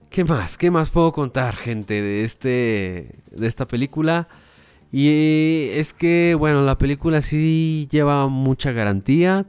¿Qué 0.10 0.26
más? 0.26 0.58
¿Qué 0.58 0.70
más 0.72 0.92
puedo 0.92 1.14
contar, 1.14 1.56
gente, 1.56 2.02
de, 2.02 2.24
este, 2.24 3.16
de 3.32 3.48
esta 3.48 3.66
película? 3.66 4.28
Y 4.92 5.70
es 5.72 5.92
que, 5.92 6.36
bueno, 6.38 6.62
la 6.62 6.78
película 6.78 7.20
sí 7.22 7.88
lleva 7.90 8.28
mucha 8.28 8.72
garantía, 8.72 9.44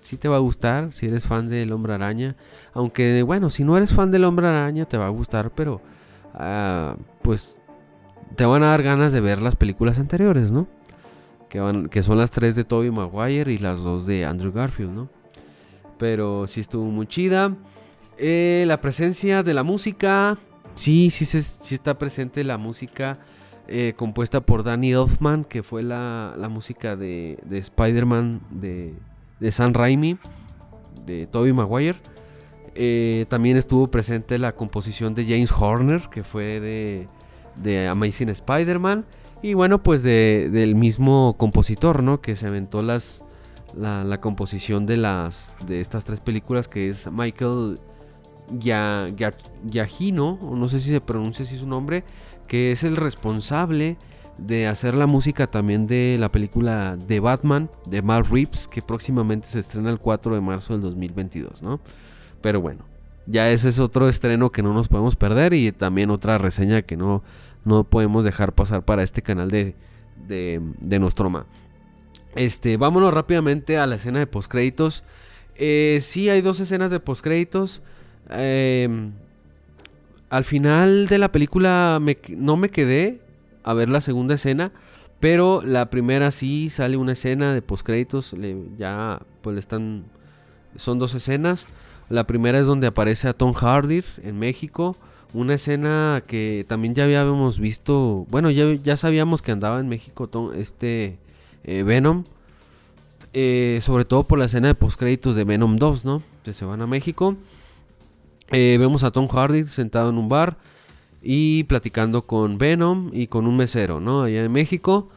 sí 0.00 0.16
te 0.16 0.28
va 0.28 0.36
a 0.36 0.40
gustar 0.40 0.90
si 0.90 1.04
eres 1.04 1.26
fan 1.26 1.48
del 1.48 1.70
Hombre 1.72 1.92
Araña. 1.92 2.34
Aunque, 2.72 3.22
bueno, 3.22 3.50
si 3.50 3.62
no 3.62 3.76
eres 3.76 3.92
fan 3.92 4.10
del 4.10 4.24
Hombre 4.24 4.46
Araña 4.46 4.86
te 4.86 4.96
va 4.96 5.04
a 5.04 5.10
gustar, 5.10 5.50
pero 5.54 5.82
ah, 6.32 6.96
pues 7.20 7.58
te 8.36 8.46
van 8.46 8.62
a 8.62 8.68
dar 8.68 8.82
ganas 8.82 9.12
de 9.12 9.20
ver 9.20 9.42
las 9.42 9.56
películas 9.56 9.98
anteriores, 9.98 10.50
¿no? 10.50 10.66
Que, 11.90 12.02
son 12.02 12.18
las 12.18 12.30
tres 12.30 12.54
de 12.54 12.64
Tobey 12.64 12.90
Maguire 12.90 13.52
y 13.52 13.58
las 13.58 13.80
dos 13.80 14.06
de 14.06 14.24
Andrew 14.24 14.52
Garfield, 14.52 14.90
¿no? 14.90 15.08
Pero 15.98 16.46
sí 16.46 16.60
estuvo 16.60 16.84
muy 16.84 17.06
chida. 17.06 17.54
Eh, 18.18 18.64
la 18.66 18.80
presencia 18.80 19.42
de 19.42 19.54
la 19.54 19.62
música. 19.62 20.36
Sí, 20.74 21.10
sí, 21.10 21.24
sí, 21.24 21.74
está 21.74 21.96
presente 21.96 22.44
la 22.44 22.58
música 22.58 23.18
eh, 23.68 23.94
compuesta 23.96 24.42
por 24.42 24.62
Danny 24.62 24.92
Elfman, 24.92 25.44
que 25.44 25.62
fue 25.62 25.82
la, 25.82 26.36
música 26.50 26.96
de, 26.96 27.38
Spider-Man 27.50 28.42
de, 28.50 28.94
de 29.40 29.50
Sam 29.50 29.72
Raimi, 29.72 30.18
de 31.06 31.26
Tobey 31.26 31.52
Maguire. 31.54 31.96
Eh, 32.74 33.24
también 33.30 33.56
estuvo 33.56 33.90
presente 33.90 34.38
la 34.38 34.52
composición 34.52 35.14
de 35.14 35.24
James 35.24 35.50
Horner, 35.50 36.02
que 36.10 36.22
fue 36.22 36.60
de, 36.60 37.08
de 37.56 37.88
Amazing 37.88 38.28
Spider-Man. 38.28 39.06
Y 39.46 39.54
bueno, 39.54 39.80
pues 39.80 40.02
del 40.02 40.74
mismo 40.74 41.36
compositor, 41.38 42.02
¿no? 42.02 42.20
Que 42.20 42.34
se 42.34 42.48
aventó 42.48 42.82
las, 42.82 43.22
la, 43.76 44.20
composición 44.20 44.86
de, 44.86 44.96
las, 44.96 45.54
de 45.64 45.80
estas 45.80 46.04
tres 46.04 46.18
películas, 46.18 46.66
que 46.66 46.88
es 46.88 47.08
Michael 47.12 47.78
ya, 48.58 49.06
Yagino, 49.64 50.30
o 50.42 50.56
no 50.56 50.66
sé 50.66 50.80
si 50.80 50.90
se 50.90 51.00
pronuncia 51.00 51.44
así 51.44 51.56
su 51.56 51.68
nombre, 51.68 52.02
que 52.48 52.72
es 52.72 52.82
el 52.82 52.96
responsable 52.96 53.98
de 54.36 54.66
hacer 54.66 54.96
la 54.96 55.06
música 55.06 55.46
también 55.46 55.86
de 55.86 56.16
la 56.18 56.32
película 56.32 56.96
de 56.96 57.20
Batman 57.20 57.70
de 57.86 58.02
Mal 58.02 58.26
Reeves, 58.26 58.66
que 58.66 58.82
próximamente 58.82 59.46
se 59.46 59.60
estrena 59.60 59.90
el 59.90 60.00
4 60.00 60.34
de 60.34 60.40
marzo 60.40 60.72
del 60.72 60.82
2022, 60.82 61.62
¿no? 61.62 61.78
Pero 62.40 62.60
bueno, 62.60 62.84
ya 63.26 63.48
ese 63.50 63.68
es 63.68 63.78
otro 63.78 64.08
estreno 64.08 64.50
que 64.50 64.64
no 64.64 64.72
nos 64.72 64.88
podemos 64.88 65.14
perder 65.14 65.52
y 65.52 65.70
también 65.70 66.10
otra 66.10 66.36
reseña 66.36 66.82
que 66.82 66.96
no, 66.96 67.22
no 67.66 67.84
podemos 67.84 68.24
dejar 68.24 68.54
pasar 68.54 68.84
para 68.84 69.02
este 69.02 69.20
canal 69.20 69.50
de, 69.50 69.74
de, 70.26 70.98
Nostroma. 70.98 71.46
Este, 72.34 72.76
vámonos 72.76 73.12
rápidamente 73.12 73.76
a 73.76 73.86
la 73.86 73.96
escena 73.96 74.20
de 74.20 74.26
postcréditos. 74.26 75.04
Eh, 75.56 75.98
sí, 76.00 76.30
hay 76.30 76.40
dos 76.40 76.60
escenas 76.60 76.90
de 76.90 77.00
postcréditos. 77.00 77.82
Eh, 78.30 79.10
al 80.30 80.44
final 80.44 81.08
de 81.08 81.18
la 81.18 81.32
película 81.32 82.00
no 82.36 82.56
me 82.56 82.70
quedé 82.70 83.20
a 83.64 83.74
ver 83.74 83.88
la 83.88 84.00
segunda 84.00 84.34
escena. 84.34 84.72
Pero 85.18 85.62
la 85.62 85.90
primera 85.90 86.30
sí 86.30 86.68
sale 86.68 86.96
una 86.96 87.12
escena 87.12 87.52
de 87.52 87.62
postcréditos. 87.62 88.34
ya 88.78 89.20
pues 89.42 89.58
están. 89.58 90.04
Son 90.76 90.98
dos 90.98 91.14
escenas. 91.14 91.66
La 92.08 92.28
primera 92.28 92.60
es 92.60 92.66
donde 92.66 92.86
aparece 92.86 93.26
a 93.26 93.32
Tom 93.32 93.54
Hardy 93.54 94.04
en 94.22 94.38
México. 94.38 94.96
Una 95.36 95.52
escena 95.52 96.22
que 96.26 96.64
también 96.66 96.94
ya 96.94 97.04
habíamos 97.04 97.60
visto. 97.60 98.26
Bueno, 98.30 98.50
ya, 98.50 98.72
ya 98.72 98.96
sabíamos 98.96 99.42
que 99.42 99.52
andaba 99.52 99.80
en 99.80 99.86
México 99.86 100.30
este 100.54 101.18
eh, 101.62 101.82
Venom. 101.82 102.24
Eh, 103.34 103.80
sobre 103.82 104.06
todo 104.06 104.22
por 104.22 104.38
la 104.38 104.46
escena 104.46 104.68
de 104.68 104.74
postcréditos 104.74 105.36
de 105.36 105.44
Venom 105.44 105.76
2, 105.76 106.06
¿no? 106.06 106.22
Que 106.42 106.54
se 106.54 106.64
van 106.64 106.80
a 106.80 106.86
México. 106.86 107.36
Eh, 108.50 108.78
vemos 108.80 109.04
a 109.04 109.10
Tom 109.10 109.28
Hardy 109.28 109.66
sentado 109.66 110.08
en 110.08 110.16
un 110.16 110.30
bar 110.30 110.56
y 111.20 111.64
platicando 111.64 112.22
con 112.22 112.56
Venom 112.56 113.10
y 113.12 113.26
con 113.26 113.46
un 113.46 113.58
mesero, 113.58 114.00
¿no? 114.00 114.22
Allá 114.22 114.42
en 114.42 114.52
México. 114.52 115.10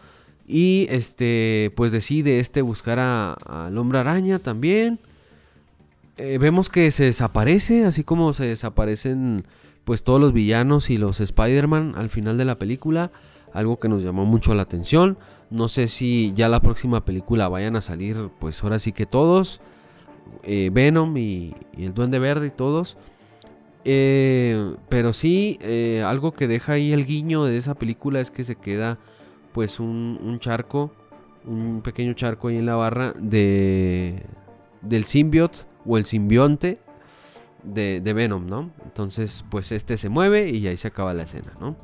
Y 0.45 0.85
este, 0.89 1.71
pues 1.77 1.93
decide 1.93 2.39
este 2.39 2.61
buscar 2.61 2.99
al 2.99 3.77
hombre 3.77 3.99
araña 3.99 4.37
también. 4.39 4.99
Vemos 6.17 6.67
que 6.67 6.91
se 6.91 7.05
desaparece, 7.05 7.85
así 7.85 8.03
como 8.03 8.33
se 8.33 8.47
desaparecen 8.47 9.45
pues 9.89 10.03
todos 10.03 10.21
los 10.21 10.33
villanos 10.33 10.91
y 10.91 10.97
los 10.99 11.19
Spider-Man 11.19 11.93
al 11.97 12.09
final 12.09 12.37
de 12.37 12.45
la 12.45 12.59
película. 12.59 13.11
Algo 13.53 13.79
que 13.79 13.89
nos 13.89 14.03
llamó 14.03 14.23
mucho 14.23 14.53
la 14.53 14.61
atención. 14.61 15.17
No 15.49 15.67
sé 15.67 15.87
si 15.87 16.31
ya 16.35 16.47
la 16.47 16.61
próxima 16.61 17.03
película 17.03 17.49
vayan 17.49 17.75
a 17.75 17.81
salir, 17.81 18.29
pues 18.39 18.63
ahora 18.63 18.77
sí 18.77 18.91
que 18.91 19.07
todos. 19.07 19.61
Eh, 20.43 20.69
Venom 20.71 21.17
y, 21.17 21.55
el 21.75 21.95
Duende 21.95 22.19
Verde 22.19 22.45
y 22.45 22.51
todos. 22.51 22.99
Eh, 23.83 24.75
pero 24.89 25.11
sí, 25.11 25.57
algo 26.05 26.33
que 26.33 26.47
deja 26.47 26.73
ahí 26.73 26.93
el 26.93 27.07
guiño 27.07 27.45
de 27.45 27.57
esa 27.57 27.73
película 27.73 28.19
es 28.19 28.29
que 28.29 28.43
se 28.43 28.57
queda 28.57 28.99
pues 29.53 29.79
un, 29.79 30.37
charco, 30.39 30.91
un 31.47 31.81
pequeño 31.81 32.13
charco 32.13 32.49
ahí 32.49 32.57
en 32.57 32.67
la 32.67 32.75
barra 32.75 33.15
de 33.17 34.23
del 34.83 35.05
symbiote 35.05 35.61
o 35.83 35.97
el 35.97 36.05
simbionte 36.05 36.77
de, 37.63 38.13
Venom, 38.13 38.47
¿no? 38.47 38.71
Entonces, 38.83 39.43
pues 39.49 39.71
este 39.71 39.97
se 39.97 40.09
mueve 40.09 40.49
y 40.49 40.67
ahí 40.67 40.77
se 40.77 40.87
acaba 40.87 41.13
la 41.13 41.23
escena, 41.23 41.53
¿no? 41.59 41.75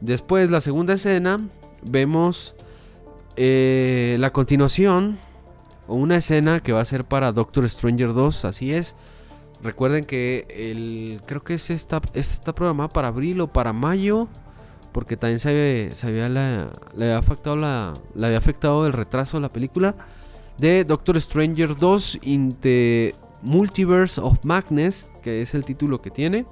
Después, 0.00 0.50
la 0.50 0.60
segunda 0.60 0.94
escena, 0.94 1.40
vemos 1.82 2.56
eh, 3.36 4.16
la 4.20 4.30
continuación 4.32 5.18
o 5.86 5.94
una 5.94 6.16
escena 6.16 6.60
que 6.60 6.72
va 6.72 6.80
a 6.80 6.84
ser 6.84 7.04
para 7.04 7.32
Doctor 7.32 7.68
Stranger 7.68 8.12
2, 8.12 8.44
así 8.44 8.72
es. 8.72 8.96
Recuerden 9.62 10.04
que 10.04 10.46
el 10.50 11.22
creo 11.24 11.42
que 11.42 11.54
es 11.54 11.70
esta, 11.70 12.02
está 12.12 12.54
programada 12.54 12.88
para 12.88 13.08
abril 13.08 13.40
o 13.40 13.52
para 13.52 13.72
mayo 13.72 14.28
porque 14.94 15.16
también 15.16 15.40
se, 15.40 15.48
había, 16.06 16.28
le 16.28 16.70
había 16.94 17.18
afectado 17.18 17.56
la, 17.56 17.94
le 18.14 18.26
había 18.26 18.38
afectado 18.38 18.86
el 18.86 18.92
retraso 18.92 19.38
de 19.38 19.40
la 19.40 19.52
película 19.52 19.96
de 20.56 20.84
Doctor 20.84 21.20
Stranger 21.20 21.76
2 21.76 22.18
in 22.22 22.56
Multiverse 23.44 24.20
of 24.20 24.44
Madness, 24.44 25.08
que 25.22 25.42
es 25.42 25.54
el 25.54 25.64
título 25.64 26.00
que 26.00 26.10
tiene 26.10 26.46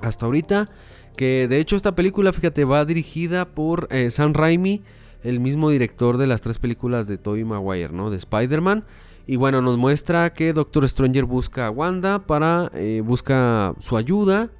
hasta 0.00 0.26
ahorita. 0.26 0.68
Que 1.16 1.46
de 1.48 1.60
hecho 1.60 1.76
esta 1.76 1.94
película, 1.94 2.32
fíjate, 2.32 2.64
va 2.64 2.84
dirigida 2.84 3.54
por 3.54 3.86
eh, 3.90 4.10
Sam 4.10 4.34
Raimi, 4.34 4.82
el 5.22 5.40
mismo 5.40 5.70
director 5.70 6.18
de 6.18 6.26
las 6.26 6.40
tres 6.40 6.58
películas 6.58 7.06
de 7.06 7.18
Tobey 7.18 7.44
Maguire, 7.44 7.92
¿no? 7.92 8.10
De 8.10 8.16
Spider-Man. 8.16 8.84
Y 9.26 9.36
bueno, 9.36 9.62
nos 9.62 9.78
muestra 9.78 10.34
que 10.34 10.52
Doctor 10.52 10.88
Stranger 10.88 11.24
busca 11.24 11.66
a 11.66 11.70
Wanda 11.70 12.26
para 12.26 12.70
eh, 12.74 13.02
busca 13.04 13.74
su 13.78 13.96
ayuda 13.96 14.50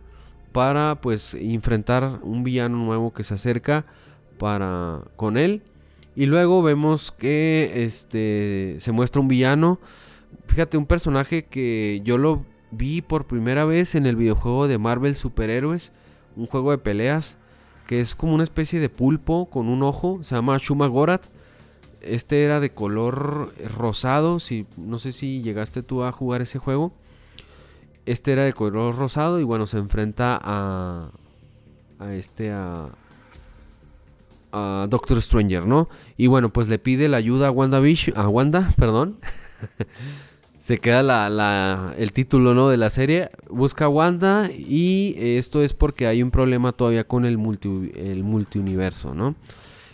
para 0.53 1.01
pues 1.01 1.35
enfrentar 1.35 2.21
un 2.23 2.45
villano 2.45 2.79
nuevo 2.79 3.13
que 3.13 3.25
se 3.25 3.35
acerca 3.35 3.85
para 4.39 5.03
con 5.17 5.37
él. 5.37 5.63
Y 6.17 6.27
luego 6.27 6.63
vemos 6.63 7.11
que 7.11 7.73
este 7.85 8.77
se 8.79 8.93
muestra 8.93 9.21
un 9.21 9.29
villano. 9.29 9.81
Fíjate, 10.47 10.77
un 10.77 10.87
personaje 10.87 11.44
que 11.44 12.01
yo 12.05 12.18
lo 12.18 12.44
vi 12.70 13.03
por 13.03 13.27
primera 13.27 13.64
vez 13.64 13.94
en 13.94 14.07
el 14.07 14.16
videojuego 14.16 14.68
de 14.68 14.79
Marvel 14.79 15.14
Superhéroes, 15.14 15.92
un 16.37 16.47
juego 16.47 16.70
de 16.70 16.79
peleas 16.79 17.38
que 17.87 18.01
es 18.01 18.14
como 18.14 18.35
una 18.35 18.44
especie 18.44 18.81
de 18.81 18.88
pulpo 18.88 19.51
con 19.51 19.68
un 19.68 19.83
ojo, 19.83 20.20
se 20.23 20.35
llama 20.35 20.57
Shuma 20.59 20.87
Gorat. 20.87 21.27
Este 22.01 22.44
era 22.44 22.61
de 22.61 22.70
color 22.70 23.55
rosado, 23.77 24.38
si 24.38 24.66
no 24.77 24.99
sé 24.99 25.12
si 25.12 25.42
llegaste 25.42 25.83
tú 25.83 26.03
a 26.03 26.12
jugar 26.12 26.42
ese 26.42 26.59
juego. 26.59 26.92
Este 28.07 28.33
era 28.33 28.44
de 28.44 28.53
color 28.53 28.97
rosado 28.97 29.40
y 29.40 29.44
bueno, 29.44 29.66
se 29.66 29.79
enfrenta 29.79 30.38
a. 30.42 31.11
A 31.99 32.14
este. 32.14 32.53
A. 32.53 32.88
A 34.53 34.87
Doctor 34.88 35.20
Stranger, 35.20 35.66
¿no? 35.66 35.88
Y 36.16 36.29
bueno, 36.29 36.53
pues 36.53 36.68
le 36.68 36.79
pide 36.79 37.09
la 37.09 37.16
ayuda 37.16 37.49
a 37.49 37.51
Wanda 37.51 37.83
A 38.14 38.29
Wanda, 38.29 38.68
perdón. 38.77 39.18
Se 40.59 40.79
queda 40.79 41.03
la, 41.03 41.94
el 41.98 42.12
título, 42.12 42.55
¿no? 42.55 42.68
De 42.68 42.77
la 42.77 42.90
serie. 42.90 43.31
Busca 43.50 43.87
a 43.87 43.88
Wanda. 43.88 44.50
Y 44.50 45.14
esto 45.18 45.62
es 45.62 45.74
porque 45.74 46.07
hay 46.07 46.22
un 46.22 46.31
problema 46.31 46.72
todavía 46.72 47.05
con 47.05 47.24
el, 47.24 47.38
multi, 47.38 47.92
el 47.96 48.24
multiuniverso, 48.24 49.14
¿no? 49.14 49.35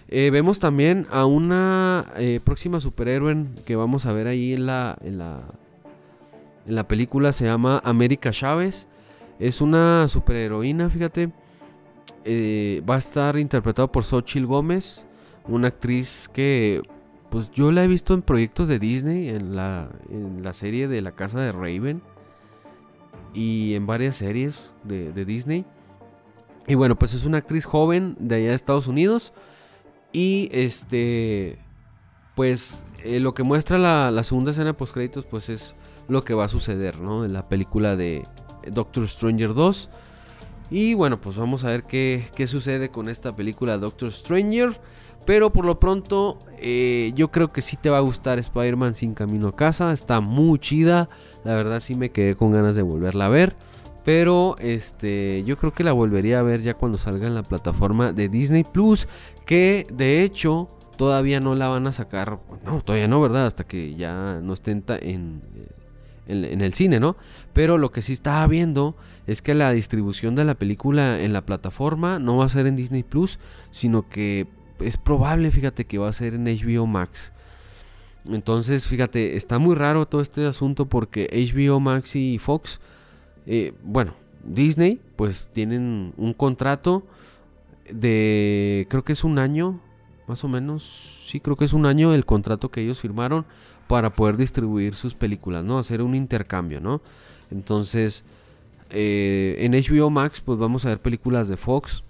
Eh, 0.08 0.30
vemos 0.30 0.58
también 0.58 1.06
a 1.10 1.24
una 1.24 2.04
eh, 2.16 2.40
próxima 2.44 2.80
superhéroe 2.80 3.44
que 3.64 3.76
vamos 3.76 4.06
a 4.06 4.12
ver 4.12 4.26
ahí 4.26 4.54
en 4.54 4.66
la, 4.66 4.98
en 5.02 5.18
la 5.18 5.44
en 6.66 6.74
la 6.74 6.86
película 6.86 7.32
se 7.32 7.46
llama 7.46 7.80
América 7.84 8.30
Chávez. 8.30 8.86
Es 9.38 9.60
una 9.60 10.06
superheroína, 10.08 10.90
fíjate. 10.90 11.30
Eh, 12.24 12.82
va 12.88 12.96
a 12.96 12.98
estar 12.98 13.38
interpretado 13.38 13.90
por 13.90 14.04
Xochitl 14.04 14.46
Gómez, 14.46 15.06
una 15.48 15.68
actriz 15.68 16.28
que 16.32 16.82
pues 17.30 17.50
yo 17.50 17.72
la 17.72 17.84
he 17.84 17.86
visto 17.86 18.14
en 18.14 18.22
proyectos 18.22 18.68
de 18.68 18.78
Disney, 18.78 19.28
en 19.28 19.54
la, 19.54 19.90
en 20.10 20.42
la 20.42 20.52
serie 20.52 20.88
de 20.88 21.00
La 21.02 21.12
Casa 21.12 21.40
de 21.40 21.52
Raven 21.52 22.02
y 23.34 23.74
en 23.74 23.86
varias 23.86 24.16
series 24.16 24.72
de, 24.84 25.24
Disney. 25.24 25.64
Y 26.66 26.74
bueno, 26.74 26.98
pues 26.98 27.14
es 27.14 27.24
una 27.24 27.38
actriz 27.38 27.64
joven 27.64 28.16
de 28.18 28.36
allá 28.36 28.48
de 28.48 28.54
Estados 28.54 28.86
Unidos. 28.86 29.32
Y 30.12 30.48
este, 30.52 31.58
pues 32.34 32.84
eh, 33.04 33.20
lo 33.20 33.32
que 33.32 33.44
muestra 33.44 33.78
la, 33.78 34.10
la 34.10 34.22
segunda 34.22 34.50
escena 34.50 34.66
de 34.66 34.74
postcréditos, 34.74 35.24
pues 35.26 35.48
es 35.48 35.74
lo 36.08 36.24
que 36.24 36.34
va 36.34 36.44
a 36.44 36.48
suceder, 36.48 37.00
¿no? 37.00 37.24
En 37.24 37.32
la 37.32 37.48
película 37.48 37.96
de 37.96 38.24
Doctor 38.70 39.06
Stranger 39.06 39.54
2. 39.54 39.90
Y 40.70 40.94
bueno, 40.94 41.20
pues 41.20 41.36
vamos 41.36 41.64
a 41.64 41.68
ver 41.68 41.82
qué, 41.84 42.46
sucede 42.46 42.90
con 42.90 43.08
esta 43.08 43.34
película 43.34 43.76
Doctor 43.76 44.12
Stranger. 44.12 44.80
Pero 45.26 45.52
por 45.52 45.64
lo 45.64 45.78
pronto, 45.78 46.38
eh, 46.58 47.12
yo 47.14 47.30
creo 47.30 47.52
que 47.52 47.62
sí 47.62 47.76
te 47.76 47.90
va 47.90 47.98
a 47.98 48.02
gustar 48.02 48.38
Spider-Man 48.38 48.94
sin 48.94 49.14
camino 49.14 49.48
a 49.48 49.56
casa. 49.56 49.92
Está 49.92 50.20
muy 50.20 50.58
chida. 50.58 51.08
La 51.44 51.54
verdad 51.54 51.80
sí 51.80 51.94
me 51.94 52.10
quedé 52.10 52.34
con 52.34 52.52
ganas 52.52 52.76
de 52.76 52.82
volverla 52.82 53.26
a 53.26 53.28
ver. 53.28 53.56
Pero 54.04 54.56
este, 54.58 55.44
yo 55.44 55.56
creo 55.56 55.72
que 55.72 55.84
la 55.84 55.92
volvería 55.92 56.38
a 56.38 56.42
ver 56.42 56.62
ya 56.62 56.74
cuando 56.74 56.96
salga 56.96 57.26
en 57.26 57.34
la 57.34 57.42
plataforma 57.42 58.12
de 58.12 58.28
Disney 58.28 58.64
Plus. 58.64 59.08
Que 59.46 59.86
de 59.92 60.22
hecho 60.24 60.70
todavía 60.96 61.40
no 61.40 61.54
la 61.54 61.68
van 61.68 61.86
a 61.86 61.92
sacar. 61.92 62.40
No, 62.64 62.82
todavía 62.82 63.08
no, 63.08 63.20
¿verdad? 63.20 63.46
Hasta 63.46 63.64
que 63.64 63.94
ya 63.94 64.40
no 64.42 64.54
estén 64.54 64.84
en, 65.00 65.42
en, 66.26 66.60
el 66.60 66.72
cine, 66.72 67.00
¿no? 67.00 67.16
Pero 67.52 67.78
lo 67.78 67.90
que 67.90 68.02
sí 68.02 68.12
estaba 68.12 68.46
viendo 68.46 68.96
es 69.26 69.42
que 69.42 69.54
la 69.54 69.72
distribución 69.72 70.34
de 70.34 70.44
la 70.44 70.54
película 70.54 71.20
en 71.20 71.32
la 71.32 71.44
plataforma 71.44 72.18
no 72.18 72.38
va 72.38 72.46
a 72.46 72.48
ser 72.48 72.66
en 72.66 72.76
Disney 72.76 73.02
Plus, 73.02 73.38
sino 73.70 74.08
que 74.08 74.46
es 74.80 74.96
probable, 74.96 75.50
fíjate, 75.50 75.84
que 75.84 75.98
va 75.98 76.08
a 76.08 76.12
ser 76.12 76.34
en 76.34 76.44
HBO 76.44 76.86
Max. 76.86 77.32
Entonces, 78.28 78.86
fíjate, 78.86 79.36
está 79.36 79.58
muy 79.58 79.74
raro 79.74 80.06
todo 80.06 80.20
este 80.20 80.46
asunto 80.46 80.86
porque 80.86 81.28
HBO 81.32 81.80
Max 81.80 82.16
y 82.16 82.38
Fox, 82.38 82.80
eh, 83.46 83.72
bueno, 83.82 84.14
Disney, 84.44 85.00
pues 85.16 85.50
tienen 85.52 86.12
un 86.16 86.34
contrato 86.34 87.02
de, 87.90 88.86
creo 88.90 89.04
que 89.04 89.12
es 89.12 89.24
un 89.24 89.38
año, 89.38 89.80
más 90.28 90.44
o 90.44 90.48
menos, 90.48 91.24
sí, 91.26 91.40
creo 91.40 91.56
que 91.56 91.64
es 91.64 91.72
un 91.72 91.86
año 91.86 92.12
el 92.12 92.26
contrato 92.26 92.70
que 92.70 92.82
ellos 92.82 93.00
firmaron 93.00 93.46
para 93.88 94.14
poder 94.14 94.36
distribuir 94.36 94.94
sus 94.94 95.14
películas, 95.14 95.64
¿no? 95.64 95.78
Hacer 95.78 96.02
un 96.02 96.14
intercambio, 96.14 96.80
¿no? 96.80 97.00
Entonces, 97.50 98.24
eh, 98.90 99.56
en 99.60 99.72
HBO 99.72 100.10
Max, 100.10 100.40
pues 100.40 100.58
vamos 100.58 100.84
a 100.84 100.90
ver 100.90 101.00
películas 101.00 101.48
de 101.48 101.56
Fox. 101.56 102.04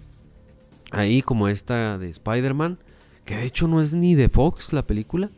Ahí 0.91 1.21
como 1.21 1.47
esta 1.47 1.97
de 1.97 2.09
Spider-Man. 2.09 2.77
Que 3.25 3.37
de 3.37 3.45
hecho 3.45 3.67
no 3.67 3.81
es 3.81 3.93
ni 3.93 4.15
de 4.15 4.29
Fox 4.29 4.73
la 4.73 4.85
película. 4.85 5.29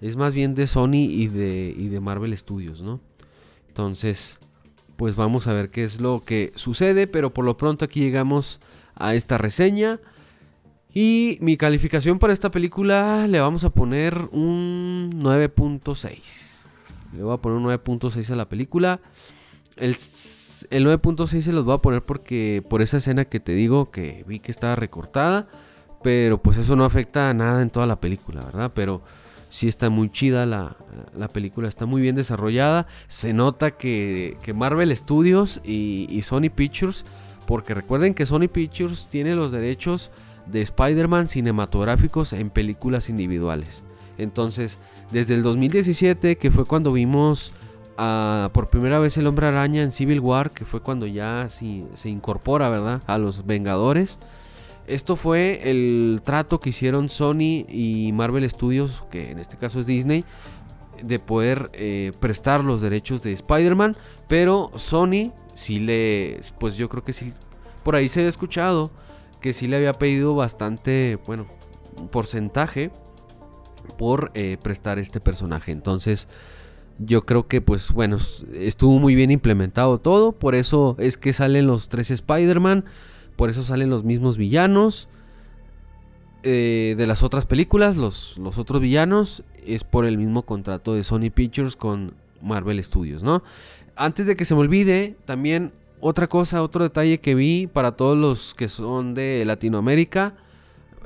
Es 0.00 0.16
más 0.16 0.34
bien 0.34 0.54
de 0.54 0.66
Sony 0.66 1.06
y 1.08 1.28
de, 1.28 1.74
y 1.76 1.88
de 1.88 2.00
Marvel 2.00 2.36
Studios, 2.36 2.82
¿no? 2.82 3.00
Entonces, 3.68 4.38
pues 4.96 5.16
vamos 5.16 5.46
a 5.46 5.52
ver 5.52 5.70
qué 5.70 5.82
es 5.82 6.00
lo 6.00 6.22
que 6.24 6.52
sucede. 6.54 7.06
Pero 7.06 7.32
por 7.32 7.44
lo 7.44 7.56
pronto 7.56 7.84
aquí 7.84 8.00
llegamos 8.00 8.60
a 8.94 9.14
esta 9.14 9.38
reseña. 9.38 9.98
Y 10.92 11.38
mi 11.40 11.56
calificación 11.56 12.18
para 12.18 12.32
esta 12.32 12.50
película 12.50 13.26
le 13.28 13.40
vamos 13.40 13.64
a 13.64 13.70
poner 13.70 14.28
un 14.32 15.10
9.6. 15.14 16.64
Le 17.14 17.22
voy 17.22 17.34
a 17.34 17.36
poner 17.36 17.58
un 17.58 17.64
9.6 17.64 18.30
a 18.30 18.36
la 18.36 18.48
película. 18.48 19.00
El, 19.76 19.90
el 19.90 20.86
9.6 20.86 21.40
se 21.40 21.52
los 21.52 21.64
voy 21.64 21.74
a 21.74 21.78
poner 21.78 22.02
porque 22.02 22.62
por 22.68 22.82
esa 22.82 22.98
escena 22.98 23.24
que 23.24 23.40
te 23.40 23.52
digo 23.52 23.90
que 23.90 24.24
vi 24.26 24.40
que 24.40 24.50
estaba 24.50 24.74
recortada. 24.76 25.48
Pero 26.02 26.40
pues 26.40 26.56
eso 26.56 26.76
no 26.76 26.84
afecta 26.84 27.28
a 27.28 27.34
nada 27.34 27.60
en 27.60 27.68
toda 27.68 27.86
la 27.86 28.00
película, 28.00 28.42
¿verdad? 28.44 28.72
Pero 28.74 29.02
sí 29.50 29.68
está 29.68 29.90
muy 29.90 30.10
chida 30.10 30.46
la, 30.46 30.76
película, 31.32 31.68
está 31.68 31.84
muy 31.84 32.00
bien 32.00 32.14
desarrollada. 32.14 32.86
Se 33.06 33.34
nota 33.34 33.72
que, 33.72 34.38
Marvel 34.54 34.96
Studios 34.96 35.60
y, 35.62 36.06
y, 36.08 36.22
Sony 36.22 36.48
Pictures, 36.54 37.04
porque 37.46 37.74
recuerden 37.74 38.14
que 38.14 38.24
Sony 38.24 38.48
Pictures 38.50 39.08
tiene 39.08 39.34
los 39.34 39.50
derechos 39.50 40.10
de 40.46 40.62
Spider-Man 40.62 41.28
cinematográficos 41.28 42.32
en 42.32 42.48
películas 42.48 43.10
individuales. 43.10 43.84
Entonces, 44.16 44.78
desde 45.10 45.34
el 45.34 45.42
2017, 45.42 46.36
que 46.36 46.50
fue 46.50 46.64
cuando 46.64 46.92
vimos 46.92 47.52
por 48.52 48.70
primera 48.70 48.98
vez 48.98 49.16
el 49.18 49.26
hombre 49.26 49.46
araña 49.46 49.82
en 49.82 49.92
Civil 49.92 50.20
War, 50.20 50.50
que 50.50 50.64
fue 50.64 50.80
cuando 50.80 51.06
ya 51.06 51.46
se 51.48 52.08
incorpora, 52.08 52.68
¿verdad? 52.68 53.02
A 53.06 53.18
los 53.18 53.46
Vengadores. 53.46 54.18
Esto 54.86 55.14
fue 55.14 55.70
el 55.70 56.20
trato 56.24 56.58
que 56.58 56.70
hicieron 56.70 57.08
Sony 57.10 57.64
y 57.68 58.10
Marvel 58.12 58.48
Studios, 58.48 59.04
que 59.10 59.30
en 59.30 59.38
este 59.38 59.56
caso 59.56 59.80
es 59.80 59.86
Disney, 59.86 60.24
de 61.02 61.18
poder 61.18 61.70
eh, 61.74 62.12
prestar 62.18 62.64
los 62.64 62.80
derechos 62.80 63.22
de 63.22 63.32
Spider-Man. 63.32 63.96
Pero 64.28 64.70
Sony 64.74 65.32
sí 65.54 65.78
le, 65.78 66.40
pues 66.58 66.76
yo 66.76 66.88
creo 66.88 67.04
que 67.04 67.12
sí, 67.12 67.32
por 67.82 67.94
ahí 67.94 68.08
se 68.08 68.20
había 68.20 68.30
escuchado 68.30 68.90
que 69.40 69.52
sí 69.52 69.68
le 69.68 69.76
había 69.76 69.92
pedido 69.92 70.34
bastante, 70.34 71.18
bueno, 71.26 71.46
porcentaje 72.10 72.90
por 73.96 74.30
eh, 74.34 74.58
prestar 74.62 74.98
este 74.98 75.20
personaje. 75.20 75.72
Entonces, 75.72 76.28
yo 77.04 77.22
creo 77.22 77.48
que, 77.48 77.60
pues 77.60 77.92
bueno, 77.92 78.18
estuvo 78.54 78.98
muy 78.98 79.14
bien 79.14 79.30
implementado 79.30 79.98
todo. 79.98 80.32
Por 80.32 80.54
eso 80.54 80.96
es 80.98 81.16
que 81.16 81.32
salen 81.32 81.66
los 81.66 81.88
tres 81.88 82.10
Spider-Man. 82.10 82.84
Por 83.36 83.48
eso 83.48 83.62
salen 83.62 83.90
los 83.90 84.04
mismos 84.04 84.36
villanos. 84.36 85.08
Eh, 86.42 86.94
de 86.96 87.06
las 87.06 87.22
otras 87.22 87.44
películas, 87.44 87.96
los, 87.96 88.38
los 88.38 88.58
otros 88.58 88.80
villanos, 88.80 89.44
es 89.66 89.84
por 89.84 90.06
el 90.06 90.16
mismo 90.16 90.42
contrato 90.42 90.94
de 90.94 91.02
Sony 91.02 91.30
Pictures 91.34 91.76
con 91.76 92.14
Marvel 92.40 92.82
Studios, 92.82 93.22
¿no? 93.22 93.42
Antes 93.94 94.26
de 94.26 94.36
que 94.36 94.46
se 94.46 94.54
me 94.54 94.60
olvide, 94.60 95.16
también 95.26 95.72
otra 96.00 96.28
cosa, 96.28 96.62
otro 96.62 96.82
detalle 96.82 97.18
que 97.18 97.34
vi 97.34 97.66
para 97.66 97.92
todos 97.92 98.16
los 98.16 98.54
que 98.54 98.68
son 98.68 99.12
de 99.12 99.42
Latinoamérica. 99.44 100.34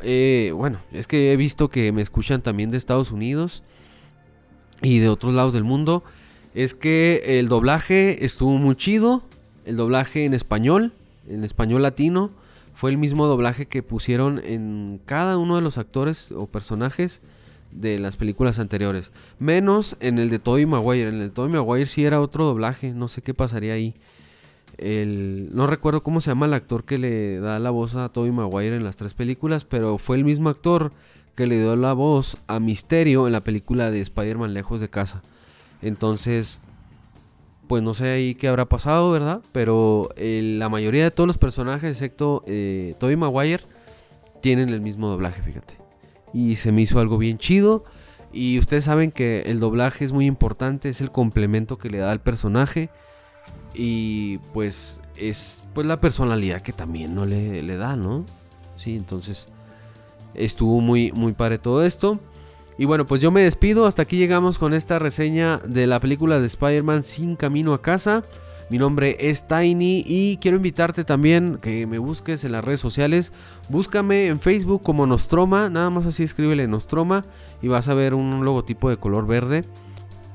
Eh, 0.03 0.53
bueno, 0.55 0.79
es 0.93 1.09
que 1.09 1.33
he 1.33 1.37
visto 1.37 1.69
que 1.69 1.91
me 1.91 2.03
escuchan 2.03 2.43
también 2.43 2.71
de 2.71 2.77
Estados 2.77 3.11
Unidos 3.11 3.65
y 4.85 4.99
de 4.99 5.09
otros 5.09 5.35
lados 5.35 5.53
del 5.53 5.65
mundo. 5.65 6.05
Es 6.55 6.75
que 6.75 7.39
el 7.41 7.49
doblaje 7.49 8.25
estuvo 8.25 8.57
muy 8.59 8.77
chido. 8.77 9.23
El 9.65 9.77
doblaje 9.77 10.25
en 10.25 10.35
español, 10.35 10.93
en 11.29 11.43
español 11.43 11.83
latino, 11.83 12.31
fue 12.75 12.91
el 12.91 12.99
mismo 12.99 13.27
doblaje 13.27 13.67
que 13.67 13.83
pusieron 13.83 14.41
en 14.45 15.01
cada 15.05 15.39
uno 15.39 15.57
de 15.57 15.63
los 15.63 15.79
actores 15.79 16.31
o 16.33 16.47
personajes 16.47 17.23
de 17.73 17.99
las 17.99 18.17
películas 18.17 18.59
anteriores. 18.59 19.11
Menos 19.39 19.97
en 20.01 20.19
el 20.19 20.31
de 20.31 20.39
Tobey 20.39 20.67
Maguire. 20.67 21.09
En 21.09 21.15
el 21.15 21.21
de 21.21 21.31
Tobey 21.31 21.51
Maguire 21.51 21.87
sí 21.87 22.05
era 22.05 22.21
otro 22.21 22.45
doblaje. 22.45 22.93
No 22.93 23.09
sé 23.09 23.23
qué 23.23 23.35
pasaría 23.35 23.73
ahí 23.73 23.95
no 24.79 25.67
recuerdo 25.67 26.03
cómo 26.03 26.21
se 26.21 26.31
llama 26.31 26.47
el 26.47 26.55
actor 26.55 26.85
que 26.85 26.99
le 26.99 27.39
da 27.39 27.59
la 27.59 27.71
voz 27.71 27.95
a 27.95 28.09
Tobey 28.09 28.33
Maguire 28.33 28.77
en 28.77 28.85
las 28.85 28.97
tres 28.97 29.15
películas, 29.15 29.65
pero 29.65 29.99
fue 29.99 30.17
el 30.17 30.25
mismo 30.25 30.49
actor 30.49 30.93
que 31.35 31.47
le 31.47 31.59
dio 31.59 31.77
la 31.77 31.93
voz 31.93 32.39
a 32.47 32.61
Misterio 32.61 33.27
en 33.27 33.33
la 33.33 33.41
película 33.41 33.91
de 33.91 34.01
Spider-Man 34.01 34.55
Lejos 34.55 34.81
de 34.81 34.89
Casa. 34.89 35.23
Entonces, 35.83 36.61
pues 37.67 37.83
no 37.83 37.95
sé 37.95 38.11
ahí 38.11 38.35
qué 38.35 38.49
habrá 38.49 38.67
pasado, 38.67 39.11
¿verdad? 39.11 39.43
Pero 39.53 40.11
eh, 40.17 40.57
la 40.59 40.69
mayoría 40.69 41.05
de 41.05 41.11
todos 41.11 41.27
los 41.27 41.39
personajes, 41.39 41.91
excepto 41.91 42.43
eh, 42.47 42.95
Tobey 42.99 43.17
Maguire, 43.17 43.65
tienen 44.41 44.69
el 44.69 44.81
mismo 44.81 45.09
doblaje, 45.09 45.43
fíjate. 45.43 45.79
Y 46.33 46.57
se 46.57 46.73
me 46.73 46.83
hizo 46.83 47.01
algo 47.01 47.19
bien 47.19 47.39
chido. 47.39 47.85
Y 48.33 48.59
ustedes 48.59 48.85
saben 48.85 49.13
que 49.13 49.43
el 49.43 49.61
doblaje 49.61 50.05
es 50.05 50.13
muy 50.13 50.27
importante, 50.27 50.89
es 50.89 51.01
el 51.01 51.11
complemento 51.11 51.79
que 51.79 51.89
le 51.89 51.99
da 51.99 52.11
al 52.11 52.21
personaje. 52.21 52.91
Y 53.75 54.39
pues 54.53 55.01
es 55.17 55.63
pues 55.73 55.87
la 55.87 56.01
personalidad 56.01 56.61
que 56.61 56.73
también 56.73 57.15
no 57.15 57.27
le, 57.27 57.63
le 57.63 57.77
da, 57.77 57.97
¿no? 57.97 58.25
Sí, 58.77 58.97
entonces 58.97 59.49
estuvo 60.35 60.81
muy, 60.81 61.13
muy 61.13 61.33
padre 61.33 61.59
todo 61.59 61.85
esto. 61.85 62.21
Y 62.77 62.87
bueno, 62.87 63.07
pues 63.07 63.21
yo 63.21 63.31
me 63.31 63.43
despido. 63.43 63.87
Hasta 63.87 64.03
aquí 64.03 64.17
llegamos 64.17 64.59
con 64.59 64.75
esta 64.75 64.99
reseña 64.99 65.59
de 65.59 65.87
la 65.87 66.01
película 66.01 66.41
de 66.41 66.47
Spider-Man 66.47 67.03
Sin 67.03 67.37
Camino 67.37 67.73
a 67.73 67.81
Casa. 67.81 68.25
Mi 68.71 68.79
nombre 68.79 69.17
es 69.21 69.47
Tiny 69.47 70.03
y 70.07 70.39
quiero 70.39 70.57
invitarte 70.57 71.05
también 71.05 71.59
que 71.61 71.87
me 71.87 71.99
busques 71.99 72.45
en 72.45 72.53
las 72.53 72.65
redes 72.65 72.81
sociales. 72.81 73.33
Búscame 73.69 74.27
en 74.27 74.41
Facebook 74.41 74.83
como 74.83 75.07
Nostroma, 75.07 75.69
nada 75.69 75.91
más 75.91 76.07
así 76.07 76.23
escríbele 76.23 76.67
Nostroma 76.67 77.27
y 77.61 77.69
vas 77.69 77.89
a 77.89 77.95
ver 77.95 78.15
un 78.15 78.43
logotipo 78.43 78.89
de 78.89 78.97
color 78.97 79.27
verde. 79.27 79.65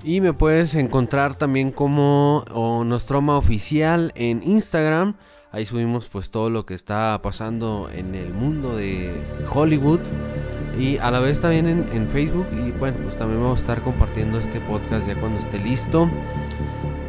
Y 0.03 0.21
me 0.21 0.31
puedes 0.31 0.75
encontrar 0.75 1.35
también 1.35 1.71
como 1.71 2.45
Nostroma 2.85 3.35
Oficial 3.35 4.13
en 4.15 4.43
Instagram. 4.43 5.15
Ahí 5.51 5.65
subimos 5.65 6.07
pues 6.09 6.29
todo 6.29 6.51
lo 6.51 6.65
que 6.67 6.75
está 6.75 7.19
pasando 7.23 7.89
en 7.91 8.13
el 8.13 8.33
mundo 8.33 8.75
de 8.75 9.11
Hollywood. 9.51 9.99
Y 10.79 10.97
a 10.97 11.09
la 11.09 11.19
vez 11.19 11.41
también 11.41 11.67
en, 11.67 12.07
Facebook. 12.07 12.45
Y 12.53 12.71
bueno, 12.71 12.97
pues 13.03 13.17
también 13.17 13.41
vamos 13.41 13.59
a 13.59 13.61
estar 13.61 13.81
compartiendo 13.81 14.37
este 14.37 14.59
podcast 14.61 15.07
ya 15.07 15.15
cuando 15.15 15.39
esté 15.39 15.57
listo. 15.57 16.07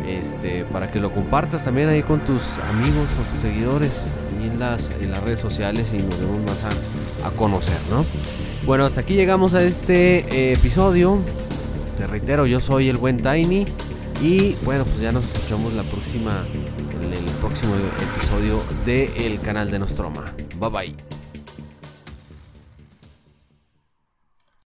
Este, 0.09 0.65
para 0.65 0.91
que 0.91 0.99
lo 0.99 1.13
compartas 1.13 1.65
también 1.65 1.89
ahí 1.89 2.03
con 2.03 2.21
tus 2.21 2.59
amigos, 2.59 3.11
con 3.11 3.25
tus 3.27 3.41
seguidores 3.41 4.11
y 4.43 4.49
en 4.49 4.59
las, 4.59 4.91
en 4.91 5.13
las 5.13 5.23
redes 5.23 5.39
sociales 5.39 5.93
y 5.93 5.99
nos 5.99 6.19
demos 6.19 6.41
más 6.41 6.65
a, 6.65 7.31
conocer, 7.37 7.79
¿no? 7.91 8.05
Bueno, 8.67 8.87
hasta 8.87 9.03
aquí 9.03 9.15
llegamos 9.15 9.55
a 9.55 9.63
este 9.63 10.21
eh, 10.35 10.53
episodio. 10.55 11.19
Te 11.97 12.07
reitero, 12.07 12.47
yo 12.47 12.59
soy 12.59 12.89
el 12.89 12.97
buen 12.97 13.21
Tiny. 13.21 13.67
Y 14.23 14.57
bueno, 14.65 14.85
pues 14.85 15.01
ya 15.01 15.13
nos 15.13 15.27
escuchamos 15.27 15.75
la 15.75 15.83
próxima, 15.83 16.43
en 17.03 17.13
el 17.13 17.25
próximo 17.41 17.75
episodio 18.15 18.63
del 18.85 19.41
canal 19.41 19.71
de 19.71 19.79
Nostroma. 19.79 20.25
Bye 20.59 20.71
bye. 20.71 21.20